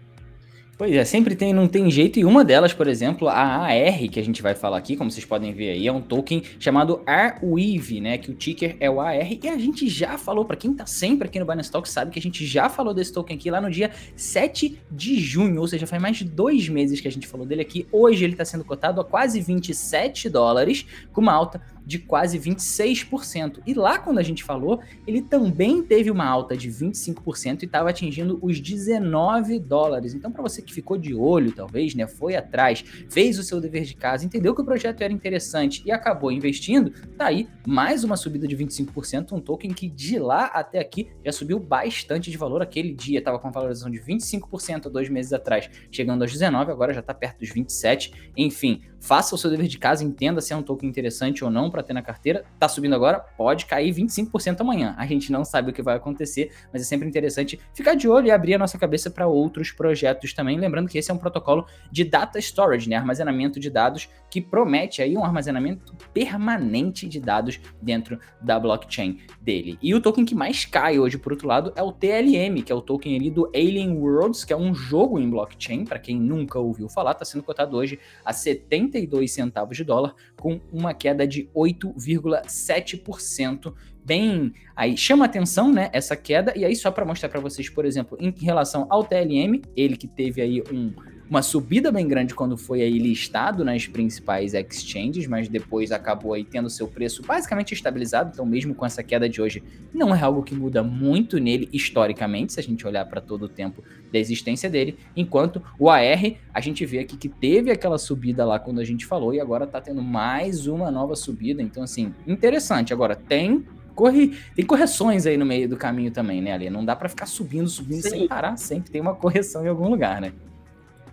Pois 0.77 0.93
é, 0.93 1.05
sempre 1.05 1.37
tem, 1.37 1.53
não 1.53 1.69
tem 1.69 1.89
jeito. 1.89 2.19
E 2.19 2.25
uma 2.25 2.43
delas, 2.43 2.73
por 2.73 2.85
exemplo, 2.85 3.29
a 3.29 3.33
AR, 3.33 4.09
que 4.11 4.19
a 4.19 4.23
gente 4.23 4.41
vai 4.41 4.53
falar 4.53 4.77
aqui, 4.77 4.97
como 4.97 5.09
vocês 5.09 5.25
podem 5.25 5.53
ver 5.53 5.69
aí, 5.69 5.87
é 5.87 5.91
um 5.91 6.01
token 6.01 6.43
chamado 6.59 7.01
Arweave, 7.05 8.01
né? 8.01 8.17
Que 8.17 8.29
o 8.29 8.33
ticker 8.33 8.75
é 8.81 8.89
o 8.89 8.99
AR. 8.99 9.31
E 9.41 9.47
a 9.47 9.57
gente 9.57 9.87
já 9.87 10.17
falou, 10.17 10.43
para 10.43 10.57
quem 10.57 10.73
tá 10.73 10.85
sempre 10.85 11.29
aqui 11.29 11.39
no 11.39 11.45
Binance 11.45 11.71
Talk, 11.71 11.87
sabe 11.89 12.11
que 12.11 12.19
a 12.19 12.21
gente 12.21 12.45
já 12.45 12.67
falou 12.67 12.93
desse 12.93 13.13
token 13.13 13.37
aqui 13.37 13.49
lá 13.49 13.61
no 13.61 13.71
dia 13.71 13.89
7 14.17 14.77
de 14.91 15.17
junho, 15.17 15.61
ou 15.61 15.67
seja, 15.67 15.87
faz 15.87 16.01
mais 16.01 16.17
de 16.17 16.25
dois 16.25 16.67
meses 16.67 16.99
que 16.99 17.07
a 17.07 17.11
gente 17.11 17.25
falou 17.25 17.45
dele 17.45 17.61
aqui. 17.61 17.87
Hoje 17.89 18.25
ele 18.25 18.35
tá 18.35 18.43
sendo 18.43 18.65
cotado 18.65 18.99
a 18.99 19.05
quase 19.05 19.39
27 19.39 20.27
dólares, 20.29 20.85
com 21.13 21.21
uma 21.21 21.31
alta 21.31 21.61
de 21.85 21.99
quase 21.99 22.39
26%. 22.39 23.59
E 23.65 23.73
lá, 23.73 23.99
quando 23.99 24.17
a 24.17 24.23
gente 24.23 24.43
falou, 24.43 24.81
ele 25.05 25.21
também 25.21 25.83
teve 25.83 26.09
uma 26.09 26.25
alta 26.25 26.57
de 26.57 26.69
25% 26.69 27.61
e 27.61 27.65
estava 27.65 27.89
atingindo 27.89 28.39
os 28.41 28.59
19 28.59 29.59
dólares. 29.59 30.13
Então, 30.13 30.31
para 30.31 30.41
você 30.41 30.61
que 30.65 30.73
ficou 30.73 30.97
de 30.97 31.13
olho, 31.13 31.51
talvez, 31.51 31.95
né, 31.95 32.07
foi 32.07 32.35
atrás, 32.35 32.83
fez 33.09 33.39
o 33.39 33.43
seu 33.43 33.61
dever 33.61 33.83
de 33.83 33.95
casa, 33.95 34.25
entendeu 34.25 34.53
que 34.53 34.61
o 34.61 34.65
projeto 34.65 35.01
era 35.01 35.13
interessante 35.13 35.81
e 35.85 35.91
acabou 35.91 36.31
investindo, 36.31 36.91
tá 37.17 37.27
aí 37.27 37.47
mais 37.65 38.03
uma 38.03 38.17
subida 38.17 38.47
de 38.47 38.57
25%, 38.57 39.31
um 39.31 39.39
token 39.39 39.73
que 39.73 39.89
de 39.89 40.19
lá 40.19 40.45
até 40.45 40.79
aqui 40.79 41.09
já 41.23 41.31
subiu 41.31 41.59
bastante 41.59 42.31
de 42.31 42.37
valor. 42.37 42.61
Aquele 42.61 42.93
dia 42.93 43.19
estava 43.19 43.39
com 43.39 43.47
uma 43.47 43.53
valorização 43.53 43.89
de 43.89 43.99
25% 43.99 44.87
há 44.87 44.89
dois 44.89 45.09
meses 45.09 45.33
atrás, 45.33 45.69
chegando 45.91 46.21
aos 46.21 46.31
19, 46.31 46.71
agora 46.71 46.93
já 46.93 46.99
está 46.99 47.13
perto 47.13 47.39
dos 47.39 47.49
27. 47.49 48.31
Enfim, 48.35 48.81
faça 48.99 49.35
o 49.35 49.37
seu 49.37 49.49
dever 49.49 49.67
de 49.67 49.77
casa, 49.77 50.03
entenda 50.03 50.41
se 50.41 50.51
é 50.51 50.55
um 50.55 50.63
token 50.63 50.89
interessante 50.89 51.43
ou 51.43 51.51
não 51.51 51.69
para 51.69 51.83
ter 51.83 51.93
na 51.93 52.01
carteira. 52.01 52.43
Tá 52.59 52.67
subindo 52.67 52.95
agora, 52.95 53.19
pode 53.19 53.65
cair 53.65 53.93
25% 53.93 54.61
amanhã. 54.61 54.95
A 54.97 55.05
gente 55.05 55.31
não 55.31 55.45
sabe 55.45 55.69
o 55.69 55.73
que 55.73 55.81
vai 55.81 55.95
acontecer, 55.95 56.51
mas 56.73 56.81
é 56.81 56.85
sempre 56.85 57.07
interessante 57.07 57.59
ficar 57.73 57.95
de 57.95 58.07
olho 58.07 58.27
e 58.27 58.31
abrir 58.31 58.55
a 58.55 58.57
nossa 58.57 58.77
cabeça 58.77 59.09
para 59.09 59.27
outros 59.27 59.71
projetos 59.71 60.33
também. 60.33 60.54
Lembrando 60.57 60.89
que 60.89 60.97
esse 60.97 61.11
é 61.11 61.13
um 61.13 61.17
protocolo 61.17 61.65
de 61.91 62.03
data 62.03 62.39
storage, 62.39 62.89
né? 62.89 62.95
Armazenamento 62.95 63.59
de 63.59 63.69
dados 63.69 64.09
que 64.29 64.41
promete 64.41 65.01
aí 65.01 65.17
um 65.17 65.23
armazenamento 65.23 65.95
permanente 66.13 67.07
de 67.07 67.19
dados 67.19 67.59
dentro 67.81 68.19
da 68.41 68.59
blockchain 68.59 69.19
dele. 69.41 69.77
E 69.81 69.93
o 69.93 70.01
token 70.01 70.25
que 70.25 70.35
mais 70.35 70.65
cai 70.65 70.99
hoje, 70.99 71.17
por 71.17 71.31
outro 71.31 71.47
lado, 71.47 71.71
é 71.75 71.83
o 71.83 71.91
TLM, 71.91 72.61
que 72.63 72.71
é 72.71 72.75
o 72.75 72.81
token 72.81 73.15
ali 73.15 73.29
do 73.29 73.49
Alien 73.55 73.97
Worlds, 73.97 74.43
que 74.43 74.51
é 74.51 74.57
um 74.57 74.73
jogo 74.73 75.19
em 75.19 75.29
blockchain, 75.29 75.85
para 75.85 75.99
quem 75.99 76.19
nunca 76.19 76.59
ouviu 76.59 76.89
falar, 76.89 77.11
está 77.11 77.23
sendo 77.23 77.43
cotado 77.43 77.77
hoje 77.77 77.99
a 78.25 78.33
70 78.33 78.75
72 78.75 79.31
centavos 79.31 79.77
de 79.77 79.83
dólar, 79.83 80.15
com 80.37 80.59
uma 80.71 80.93
queda 80.93 81.27
de 81.27 81.49
8,7%. 81.55 83.73
Bem, 84.05 84.53
aí 84.75 84.95
chama 84.95 85.25
atenção, 85.25 85.73
né, 85.73 85.89
essa 85.91 86.15
queda, 86.15 86.53
e 86.55 86.63
aí 86.63 86.75
só 86.75 86.91
para 86.91 87.03
mostrar 87.03 87.27
para 87.27 87.39
vocês, 87.39 87.67
por 87.69 87.85
exemplo, 87.85 88.15
em 88.21 88.31
relação 88.39 88.85
ao 88.87 89.03
TLM, 89.03 89.63
ele 89.75 89.97
que 89.97 90.07
teve 90.07 90.41
aí 90.41 90.61
um 90.71 90.93
uma 91.29 91.41
subida 91.41 91.91
bem 91.91 92.07
grande 92.07 92.35
quando 92.35 92.55
foi 92.55 92.81
aí 92.81 92.99
listado 92.99 93.65
nas 93.65 93.87
principais 93.87 94.53
exchanges, 94.53 95.27
mas 95.27 95.47
depois 95.47 95.91
acabou 95.91 96.33
aí 96.33 96.43
tendo 96.43 96.69
seu 96.69 96.87
preço 96.87 97.23
basicamente 97.23 97.73
estabilizado, 97.73 98.29
então 98.33 98.45
mesmo 98.45 98.75
com 98.75 98.85
essa 98.85 99.01
queda 99.01 99.27
de 99.27 99.41
hoje, 99.41 99.63
não 99.93 100.15
é 100.15 100.21
algo 100.21 100.43
que 100.43 100.53
muda 100.53 100.83
muito 100.83 101.39
nele 101.39 101.67
historicamente, 101.73 102.53
se 102.53 102.59
a 102.59 102.63
gente 102.63 102.85
olhar 102.85 103.05
para 103.05 103.19
todo 103.19 103.43
o 103.43 103.49
tempo 103.49 103.83
da 104.11 104.19
existência 104.19 104.69
dele, 104.69 104.97
enquanto 105.15 105.61
o 105.79 105.89
AR, 105.89 106.35
a 106.53 106.61
gente 106.61 106.85
vê 106.85 106.99
aqui 106.99 107.17
que 107.17 107.27
teve 107.27 107.71
aquela 107.71 107.97
subida 107.97 108.45
lá 108.45 108.59
quando 108.59 108.79
a 108.79 108.85
gente 108.85 109.05
falou 109.05 109.33
e 109.33 109.39
agora 109.39 109.65
tá 109.65 109.81
tendo 109.81 110.03
mais 110.03 110.67
uma 110.67 110.91
nova 110.91 111.15
subida, 111.15 111.61
então 111.61 111.81
assim, 111.81 112.13
interessante. 112.27 112.93
Agora 112.93 113.15
tem 113.15 113.65
corre, 113.95 114.37
tem 114.55 114.65
correções 114.65 115.25
aí 115.25 115.37
no 115.37 115.45
meio 115.45 115.67
do 115.67 115.77
caminho 115.77 116.11
também, 116.11 116.41
né, 116.41 116.53
Ali? 116.53 116.69
Não 116.69 116.83
dá 116.83 116.95
para 116.95 117.09
ficar 117.09 117.25
subindo, 117.25 117.67
subindo 117.67 118.03
Sim. 118.03 118.09
sem 118.09 118.27
parar, 118.27 118.57
sempre 118.57 118.91
tem 118.91 119.01
uma 119.01 119.15
correção 119.15 119.65
em 119.65 119.69
algum 119.69 119.89
lugar, 119.89 120.21
né? 120.21 120.33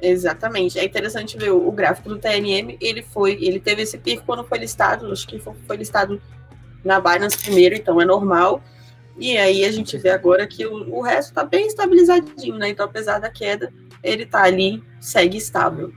Exatamente. 0.03 0.79
É 0.79 0.85
interessante 0.85 1.39
ver 1.39 1.53
o, 1.53 1.71
gráfico 1.71 2.09
do 2.09 2.19
TNM. 2.19 2.77
Ele 2.81 3.03
foi, 3.03 3.39
ele 3.41 3.61
teve 3.61 3.83
esse 3.83 3.97
pico 3.97 4.25
quando 4.27 4.45
foi 4.45 4.59
listado. 4.59 5.11
Acho 5.13 5.27
que 5.29 5.39
foi, 5.39 5.55
foi 5.65 5.77
listado 5.77 6.21
na 6.85 7.01
Binance 7.01 7.39
primeiro, 7.39 7.77
então 7.77 8.01
é 8.01 8.05
normal. 8.05 8.61
E 9.17 9.37
aí 9.37 9.65
a 9.65 9.71
gente 9.71 9.97
vê 9.97 10.11
agora 10.11 10.47
que 10.47 10.67
o, 10.67 10.97
o 10.97 11.03
resto 11.03 11.29
está 11.29 11.45
bem 11.45 11.69
estabilizadinho, 11.69 12.57
né? 12.57 12.71
Então, 12.71 12.85
apesar 12.85 13.21
da 13.21 13.31
queda, 13.31 13.73
ele 14.03 14.25
está 14.25 14.43
ali, 14.43 14.83
segue 15.01 15.39
estável. 15.39 15.93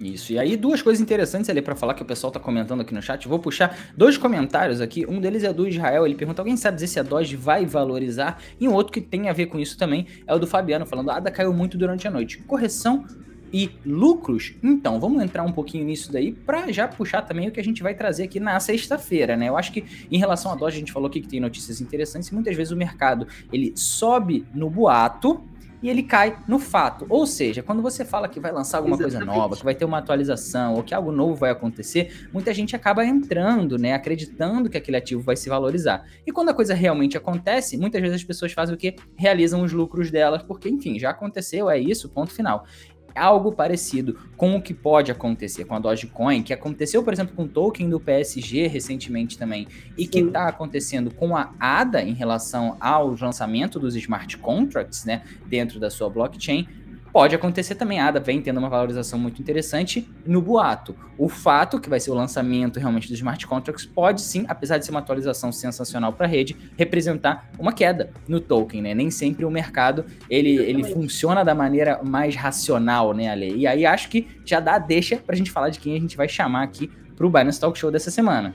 Isso. 0.00 0.32
E 0.32 0.38
aí, 0.38 0.56
duas 0.56 0.80
coisas 0.80 1.00
interessantes 1.00 1.50
ali 1.50 1.60
para 1.60 1.76
falar 1.76 1.92
que 1.92 2.02
o 2.02 2.06
pessoal 2.06 2.32
tá 2.32 2.40
comentando 2.40 2.80
aqui 2.80 2.94
no 2.94 3.02
chat. 3.02 3.28
Vou 3.28 3.38
puxar 3.38 3.92
dois 3.94 4.16
comentários 4.16 4.80
aqui. 4.80 5.04
Um 5.06 5.20
deles 5.20 5.44
é 5.44 5.52
do 5.52 5.68
Israel. 5.68 6.06
Ele 6.06 6.14
pergunta: 6.14 6.40
alguém 6.40 6.56
sabe 6.56 6.76
dizer 6.76 6.86
se 6.86 6.98
a 6.98 7.02
Doge 7.02 7.36
vai 7.36 7.66
valorizar? 7.66 8.40
E 8.58 8.66
um 8.66 8.72
outro 8.72 8.94
que 8.94 9.00
tem 9.00 9.28
a 9.28 9.32
ver 9.34 9.46
com 9.46 9.58
isso 9.58 9.76
também 9.76 10.06
é 10.26 10.34
o 10.34 10.38
do 10.38 10.46
Fabiano, 10.46 10.86
falando: 10.86 11.10
a 11.10 11.16
ADA 11.16 11.30
caiu 11.30 11.52
muito 11.52 11.76
durante 11.76 12.08
a 12.08 12.10
noite. 12.10 12.38
Correção 12.38 13.04
e 13.52 13.70
lucros? 13.84 14.54
Então, 14.62 14.98
vamos 14.98 15.22
entrar 15.22 15.42
um 15.42 15.52
pouquinho 15.52 15.84
nisso 15.84 16.10
daí 16.10 16.32
para 16.32 16.72
já 16.72 16.88
puxar 16.88 17.20
também 17.20 17.48
o 17.48 17.52
que 17.52 17.60
a 17.60 17.64
gente 17.64 17.82
vai 17.82 17.94
trazer 17.94 18.22
aqui 18.22 18.40
na 18.40 18.58
sexta-feira, 18.58 19.36
né? 19.36 19.50
Eu 19.50 19.56
acho 19.58 19.70
que 19.70 19.84
em 20.10 20.18
relação 20.18 20.50
à 20.50 20.54
Doge, 20.54 20.76
a 20.76 20.78
gente 20.78 20.92
falou 20.92 21.08
aqui 21.08 21.20
que 21.20 21.28
tem 21.28 21.40
notícias 21.40 21.78
interessantes 21.78 22.30
e 22.30 22.34
muitas 22.34 22.56
vezes 22.56 22.72
o 22.72 22.76
mercado 22.76 23.26
ele 23.52 23.74
sobe 23.76 24.46
no 24.54 24.70
boato 24.70 25.42
e 25.82 25.88
ele 25.88 26.02
cai 26.02 26.36
no 26.46 26.58
fato. 26.58 27.06
Ou 27.08 27.26
seja, 27.26 27.62
quando 27.62 27.82
você 27.82 28.04
fala 28.04 28.28
que 28.28 28.40
vai 28.40 28.52
lançar 28.52 28.78
alguma 28.78 28.96
Exatamente. 28.96 29.26
coisa 29.26 29.38
nova, 29.38 29.56
que 29.56 29.64
vai 29.64 29.74
ter 29.74 29.84
uma 29.84 29.98
atualização 29.98 30.74
ou 30.74 30.82
que 30.82 30.94
algo 30.94 31.12
novo 31.12 31.34
vai 31.34 31.50
acontecer, 31.50 32.28
muita 32.32 32.52
gente 32.52 32.76
acaba 32.76 33.04
entrando, 33.04 33.78
né, 33.78 33.94
acreditando 33.94 34.68
que 34.68 34.76
aquele 34.76 34.96
ativo 34.96 35.22
vai 35.22 35.36
se 35.36 35.48
valorizar. 35.48 36.04
E 36.26 36.32
quando 36.32 36.50
a 36.50 36.54
coisa 36.54 36.74
realmente 36.74 37.16
acontece, 37.16 37.76
muitas 37.76 38.00
vezes 38.00 38.16
as 38.16 38.24
pessoas 38.24 38.52
fazem 38.52 38.74
o 38.74 38.78
que? 38.78 38.94
Realizam 39.16 39.62
os 39.62 39.72
lucros 39.72 40.10
delas, 40.10 40.42
porque 40.42 40.68
enfim, 40.68 40.98
já 40.98 41.10
aconteceu, 41.10 41.70
é 41.70 41.78
isso, 41.78 42.08
ponto 42.08 42.32
final 42.32 42.66
algo 43.14 43.52
parecido 43.52 44.18
com 44.36 44.56
o 44.56 44.62
que 44.62 44.72
pode 44.72 45.10
acontecer 45.10 45.64
com 45.64 45.74
a 45.74 45.78
Dogecoin, 45.78 46.42
que 46.42 46.52
aconteceu, 46.52 47.02
por 47.02 47.12
exemplo, 47.12 47.34
com 47.34 47.44
o 47.44 47.48
token 47.48 47.88
do 47.88 48.00
PSG 48.00 48.66
recentemente 48.66 49.38
também, 49.38 49.66
e 49.96 50.04
Sim. 50.04 50.10
que 50.10 50.18
está 50.20 50.48
acontecendo 50.48 51.12
com 51.12 51.36
a 51.36 51.52
ADA 51.58 52.02
em 52.02 52.14
relação 52.14 52.76
ao 52.80 53.14
lançamento 53.14 53.78
dos 53.78 53.94
smart 53.96 54.36
contracts, 54.38 55.04
né, 55.04 55.22
dentro 55.46 55.78
da 55.78 55.90
sua 55.90 56.08
blockchain, 56.08 56.66
Pode 57.12 57.34
acontecer 57.34 57.74
também, 57.74 57.98
a 57.98 58.06
ADA 58.06 58.20
vem 58.20 58.40
tendo 58.40 58.58
uma 58.58 58.68
valorização 58.68 59.18
muito 59.18 59.42
interessante 59.42 60.08
no 60.24 60.40
boato. 60.40 60.94
O 61.18 61.28
fato, 61.28 61.80
que 61.80 61.90
vai 61.90 61.98
ser 61.98 62.12
o 62.12 62.14
lançamento 62.14 62.78
realmente 62.78 63.08
dos 63.08 63.18
smart 63.18 63.44
contracts, 63.48 63.84
pode 63.84 64.20
sim, 64.20 64.44
apesar 64.48 64.78
de 64.78 64.84
ser 64.84 64.92
uma 64.92 65.00
atualização 65.00 65.50
sensacional 65.50 66.12
para 66.12 66.26
a 66.26 66.28
rede, 66.28 66.56
representar 66.76 67.50
uma 67.58 67.72
queda 67.72 68.10
no 68.28 68.40
token, 68.40 68.82
né? 68.82 68.94
Nem 68.94 69.10
sempre 69.10 69.44
o 69.44 69.50
mercado 69.50 70.04
ele, 70.28 70.56
ele 70.56 70.84
funciona 70.84 71.44
da 71.44 71.54
maneira 71.54 72.00
mais 72.02 72.36
racional, 72.36 73.12
né, 73.12 73.28
Ale? 73.28 73.56
E 73.56 73.66
aí 73.66 73.84
acho 73.84 74.08
que 74.08 74.28
já 74.44 74.60
dá 74.60 74.78
deixa 74.78 75.16
para 75.16 75.34
a 75.34 75.38
gente 75.38 75.50
falar 75.50 75.70
de 75.70 75.80
quem 75.80 75.96
a 75.96 76.00
gente 76.00 76.16
vai 76.16 76.28
chamar 76.28 76.62
aqui 76.62 76.88
para 77.16 77.26
o 77.26 77.30
Binance 77.30 77.58
Talk 77.58 77.76
Show 77.76 77.90
dessa 77.90 78.10
semana. 78.10 78.54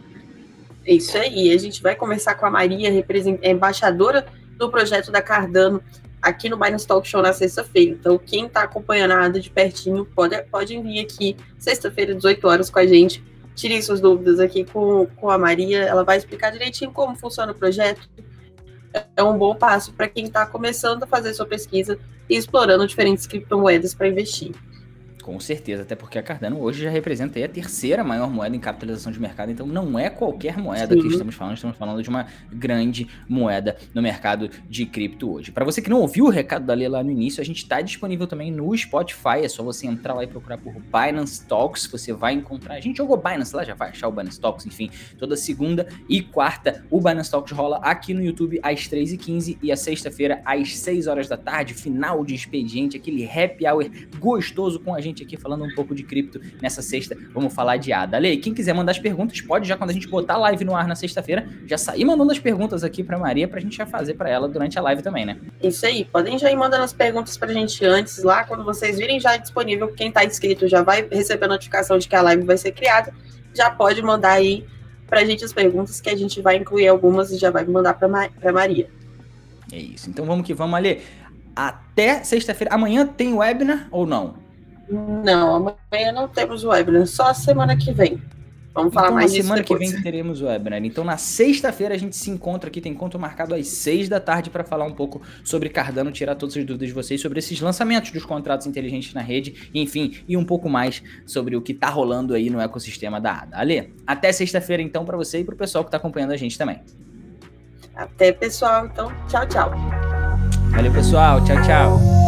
É 0.86 0.94
isso 0.94 1.18
aí, 1.18 1.52
a 1.52 1.58
gente 1.58 1.82
vai 1.82 1.96
começar 1.96 2.36
com 2.36 2.46
a 2.46 2.50
Maria, 2.50 2.90
embaixadora 3.44 4.26
do 4.58 4.70
projeto 4.70 5.12
da 5.12 5.22
Cardano 5.22 5.82
aqui 6.26 6.50
no 6.50 6.58
Binance 6.58 6.88
Talk 6.88 7.08
Show 7.08 7.22
na 7.22 7.32
sexta-feira. 7.32 7.92
Então, 7.92 8.18
quem 8.18 8.48
está 8.48 8.64
acompanhando 8.64 9.40
de 9.40 9.52
pertinho, 9.52 10.06
pode, 10.06 10.42
pode 10.46 10.82
vir 10.82 11.00
aqui 11.00 11.38
sexta-feira, 11.60 12.16
18 12.16 12.48
horas, 12.48 12.70
com 12.72 12.80
a 12.80 12.86
gente. 12.86 13.24
Tirem 13.54 13.80
suas 13.80 14.02
dúvidas 14.02 14.40
aqui 14.40 14.66
com, 14.66 15.06
com 15.16 15.30
a 15.30 15.38
Maria. 15.38 15.84
Ela 15.84 16.04
vai 16.04 16.18
explicar 16.18 16.50
direitinho 16.50 16.92
como 16.92 17.16
funciona 17.16 17.52
o 17.52 17.56
projeto. 17.56 18.10
É 19.16 19.24
um 19.24 19.38
bom 19.38 19.54
passo 19.56 19.94
para 19.94 20.08
quem 20.08 20.26
está 20.26 20.48
começando 20.48 21.04
a 21.04 21.08
fazer 21.08 21.34
sua 21.36 21.46
pesquisa 21.46 22.00
e 22.28 22.36
explorando 22.36 22.88
diferentes 22.88 23.28
criptomoedas 23.28 23.94
para 23.94 24.08
investir. 24.08 24.52
Com 25.26 25.40
certeza, 25.40 25.82
até 25.82 25.96
porque 25.96 26.20
a 26.20 26.22
Cardano 26.22 26.62
hoje 26.62 26.84
já 26.84 26.90
representa 26.92 27.44
a 27.44 27.48
terceira 27.48 28.04
maior 28.04 28.30
moeda 28.30 28.56
em 28.56 28.60
capitalização 28.60 29.12
de 29.12 29.20
mercado, 29.20 29.52
então 29.52 29.66
não 29.66 29.98
é 29.98 30.08
qualquer 30.08 30.56
moeda 30.56 30.94
Sim. 30.94 31.02
que 31.02 31.08
estamos 31.08 31.34
falando, 31.34 31.56
estamos 31.56 31.76
falando 31.76 32.04
de 32.04 32.10
uma 32.10 32.28
grande 32.54 33.08
moeda 33.28 33.76
no 33.92 34.04
mercado 34.04 34.52
de 34.70 34.86
cripto 34.86 35.32
hoje. 35.32 35.52
Para 35.52 35.66
você 35.66 35.82
que 35.82 35.90
não 35.90 36.02
ouviu 36.02 36.26
o 36.26 36.30
recado 36.30 36.64
da 36.68 36.76
Lê 36.76 36.88
lá 36.88 37.04
no 37.04 37.10
início, 37.10 37.42
a 37.42 37.44
gente 37.44 37.58
está 37.58 37.82
disponível 37.82 38.28
também 38.28 38.52
no 38.52 38.78
Spotify, 38.78 39.40
é 39.42 39.50
só 39.50 39.64
você 39.64 39.88
entrar 39.88 40.14
lá 40.14 40.24
e 40.24 40.28
procurar 40.28 40.60
por 40.60 40.76
Binance 40.76 41.44
Talks, 41.48 41.88
você 41.88 42.14
vai 42.14 42.34
encontrar. 42.34 42.76
A 42.76 42.80
gente 42.80 42.98
jogou 42.98 43.18
Binance 43.18 43.56
lá, 43.56 43.64
já 43.64 43.74
vai 43.74 43.90
achar 43.90 44.08
o 44.08 44.12
Binance 44.12 44.40
Talks, 44.40 44.68
enfim, 44.68 44.92
toda 45.18 45.36
segunda 45.36 45.88
e 46.08 46.22
quarta 46.22 46.86
o 46.92 47.02
Binance 47.02 47.32
Talks 47.32 47.52
rola 47.52 47.78
aqui 47.78 48.14
no 48.14 48.24
YouTube 48.24 48.60
às 48.62 48.82
3h15 48.82 49.58
e 49.60 49.72
a 49.72 49.76
sexta-feira 49.76 50.44
às 50.46 50.78
6 50.78 51.08
horas 51.08 51.28
da 51.28 51.36
tarde, 51.36 51.74
final 51.74 52.24
de 52.24 52.36
expediente, 52.36 52.96
aquele 52.96 53.28
happy 53.28 53.66
hour 53.68 53.90
gostoso 54.20 54.80
com 54.80 54.94
a 54.94 55.02
gente 55.02 55.15
gente 55.16 55.24
aqui 55.24 55.38
falando 55.38 55.64
um 55.64 55.74
pouco 55.74 55.96
de 55.96 56.04
cripto 56.04 56.42
nessa 56.62 56.82
sexta. 56.82 57.16
Vamos 57.34 57.54
falar 57.54 57.78
de 57.78 57.94
ADA. 57.94 58.18
Ale, 58.18 58.38
quem 58.38 58.54
quiser 58.54 58.74
mandar 58.74 58.92
as 58.92 59.00
perguntas, 59.00 59.40
pode 59.40 59.68
já 59.68 59.78
quando 59.78 59.92
a 59.92 59.94
gente 59.94 60.08
botar 60.08 60.34
a 60.34 60.38
live 60.38 60.66
no 60.66 60.76
ar 60.76 60.88
na 60.88 60.96
sexta-feira, 60.96 61.48
já 61.66 61.78
sair 61.78 62.04
mandando 62.04 62.32
as 62.32 62.40
perguntas 62.40 62.84
aqui 62.84 63.04
para 63.04 63.18
Maria 63.18 63.48
pra 63.48 63.60
gente 63.62 63.78
já 63.78 63.86
fazer 63.86 64.16
para 64.16 64.30
ela 64.30 64.48
durante 64.50 64.78
a 64.78 64.82
live 64.82 65.02
também, 65.02 65.26
né? 65.26 65.38
Isso 65.64 65.86
aí, 65.86 66.06
podem 66.06 66.38
já 66.38 66.52
ir 66.52 66.56
mandando 66.58 66.84
as 66.84 66.94
perguntas 66.94 67.38
pra 67.38 67.52
gente 67.54 67.84
antes 67.86 68.22
lá, 68.24 68.44
quando 68.44 68.64
vocês 68.64 68.98
virem 68.98 69.20
já 69.20 69.36
é 69.36 69.38
disponível, 69.38 69.88
quem 69.94 70.12
tá 70.12 70.26
inscrito 70.26 70.68
já 70.68 70.84
vai 70.84 71.08
receber 71.10 71.46
a 71.46 71.50
notificação 71.50 71.98
de 71.98 72.08
que 72.08 72.16
a 72.16 72.22
live 72.22 72.44
vai 72.44 72.58
ser 72.58 72.72
criada, 72.72 73.14
já 73.54 73.70
pode 73.70 74.02
mandar 74.02 74.34
aí 74.34 74.66
pra 75.08 75.24
gente 75.24 75.46
as 75.46 75.54
perguntas 75.54 76.02
que 76.02 76.10
a 76.10 76.18
gente 76.18 76.42
vai 76.42 76.58
incluir 76.58 76.88
algumas 76.88 77.32
e 77.32 77.38
já 77.38 77.50
vai 77.50 77.64
mandar 77.66 77.94
pra, 77.94 78.08
Ma 78.08 78.28
Maria. 78.54 78.90
É 79.72 79.78
isso. 79.78 80.10
Então 80.10 80.26
vamos 80.26 80.46
que 80.46 80.54
vamos, 80.54 80.76
Ali. 80.76 81.02
Até 81.56 82.24
sexta-feira. 82.24 82.74
Amanhã 82.74 83.06
tem 83.06 83.34
webinar 83.34 83.88
ou 83.90 84.06
não? 84.06 84.45
Não, 84.90 85.56
amanhã 85.56 86.12
não 86.14 86.28
temos 86.28 86.64
webinar, 86.64 87.08
só 87.08 87.34
semana 87.34 87.76
que 87.76 87.92
vem. 87.92 88.22
Vamos 88.76 88.94
falar 88.94 89.08
então, 89.08 89.16
mais 89.16 89.32
disso 89.32 89.44
semana 89.44 89.64
que 89.64 89.74
vem 89.74 90.02
teremos 90.02 90.42
o 90.42 90.48
webinar. 90.48 90.84
Então, 90.84 91.06
na 91.06 91.16
sexta-feira, 91.16 91.96
a 91.96 91.98
gente 91.98 92.14
se 92.14 92.30
encontra 92.30 92.70
aqui. 92.70 92.82
Tem 92.82 92.92
encontro 92.92 93.18
marcado 93.18 93.56
às 93.56 93.70
seis 93.70 94.10
da 94.10 94.20
tarde 94.20 94.50
para 94.50 94.66
falar 94.66 94.84
um 94.84 94.92
pouco 94.92 95.22
sobre 95.46 95.70
Cardano, 95.70 96.12
tirar 96.12 96.36
todas 96.36 96.58
as 96.58 96.66
dúvidas 96.66 96.90
de 96.90 96.94
vocês 96.94 97.22
sobre 97.22 97.40
esses 97.40 97.60
lançamentos 97.62 98.12
dos 98.12 98.26
contratos 98.26 98.68
inteligentes 98.68 99.14
na 99.14 99.22
rede, 99.22 99.70
enfim, 99.74 100.16
e 100.28 100.36
um 100.36 100.44
pouco 100.44 100.68
mais 100.68 101.02
sobre 101.26 101.56
o 101.56 101.62
que 101.62 101.72
está 101.72 101.90
rolando 101.90 102.34
aí 102.34 102.50
no 102.50 102.60
ecossistema 102.60 103.22
da 103.22 103.44
ADA. 103.44 103.58
Ale, 103.58 103.94
até 104.06 104.30
sexta-feira, 104.34 104.84
então, 104.84 105.06
para 105.06 105.16
você 105.16 105.40
e 105.40 105.46
para 105.46 105.56
o 105.56 105.58
pessoal 105.58 105.86
que 105.86 105.88
está 105.88 105.98
acompanhando 105.98 106.32
a 106.32 106.38
gente 106.38 106.58
também. 106.58 106.82
Até, 107.96 108.34
pessoal. 108.34 108.88
Então, 108.88 109.10
tchau, 109.30 109.48
tchau. 109.48 109.72
Valeu, 110.72 110.92
pessoal. 110.92 111.42
Tchau, 111.46 111.56
tchau. 111.64 112.25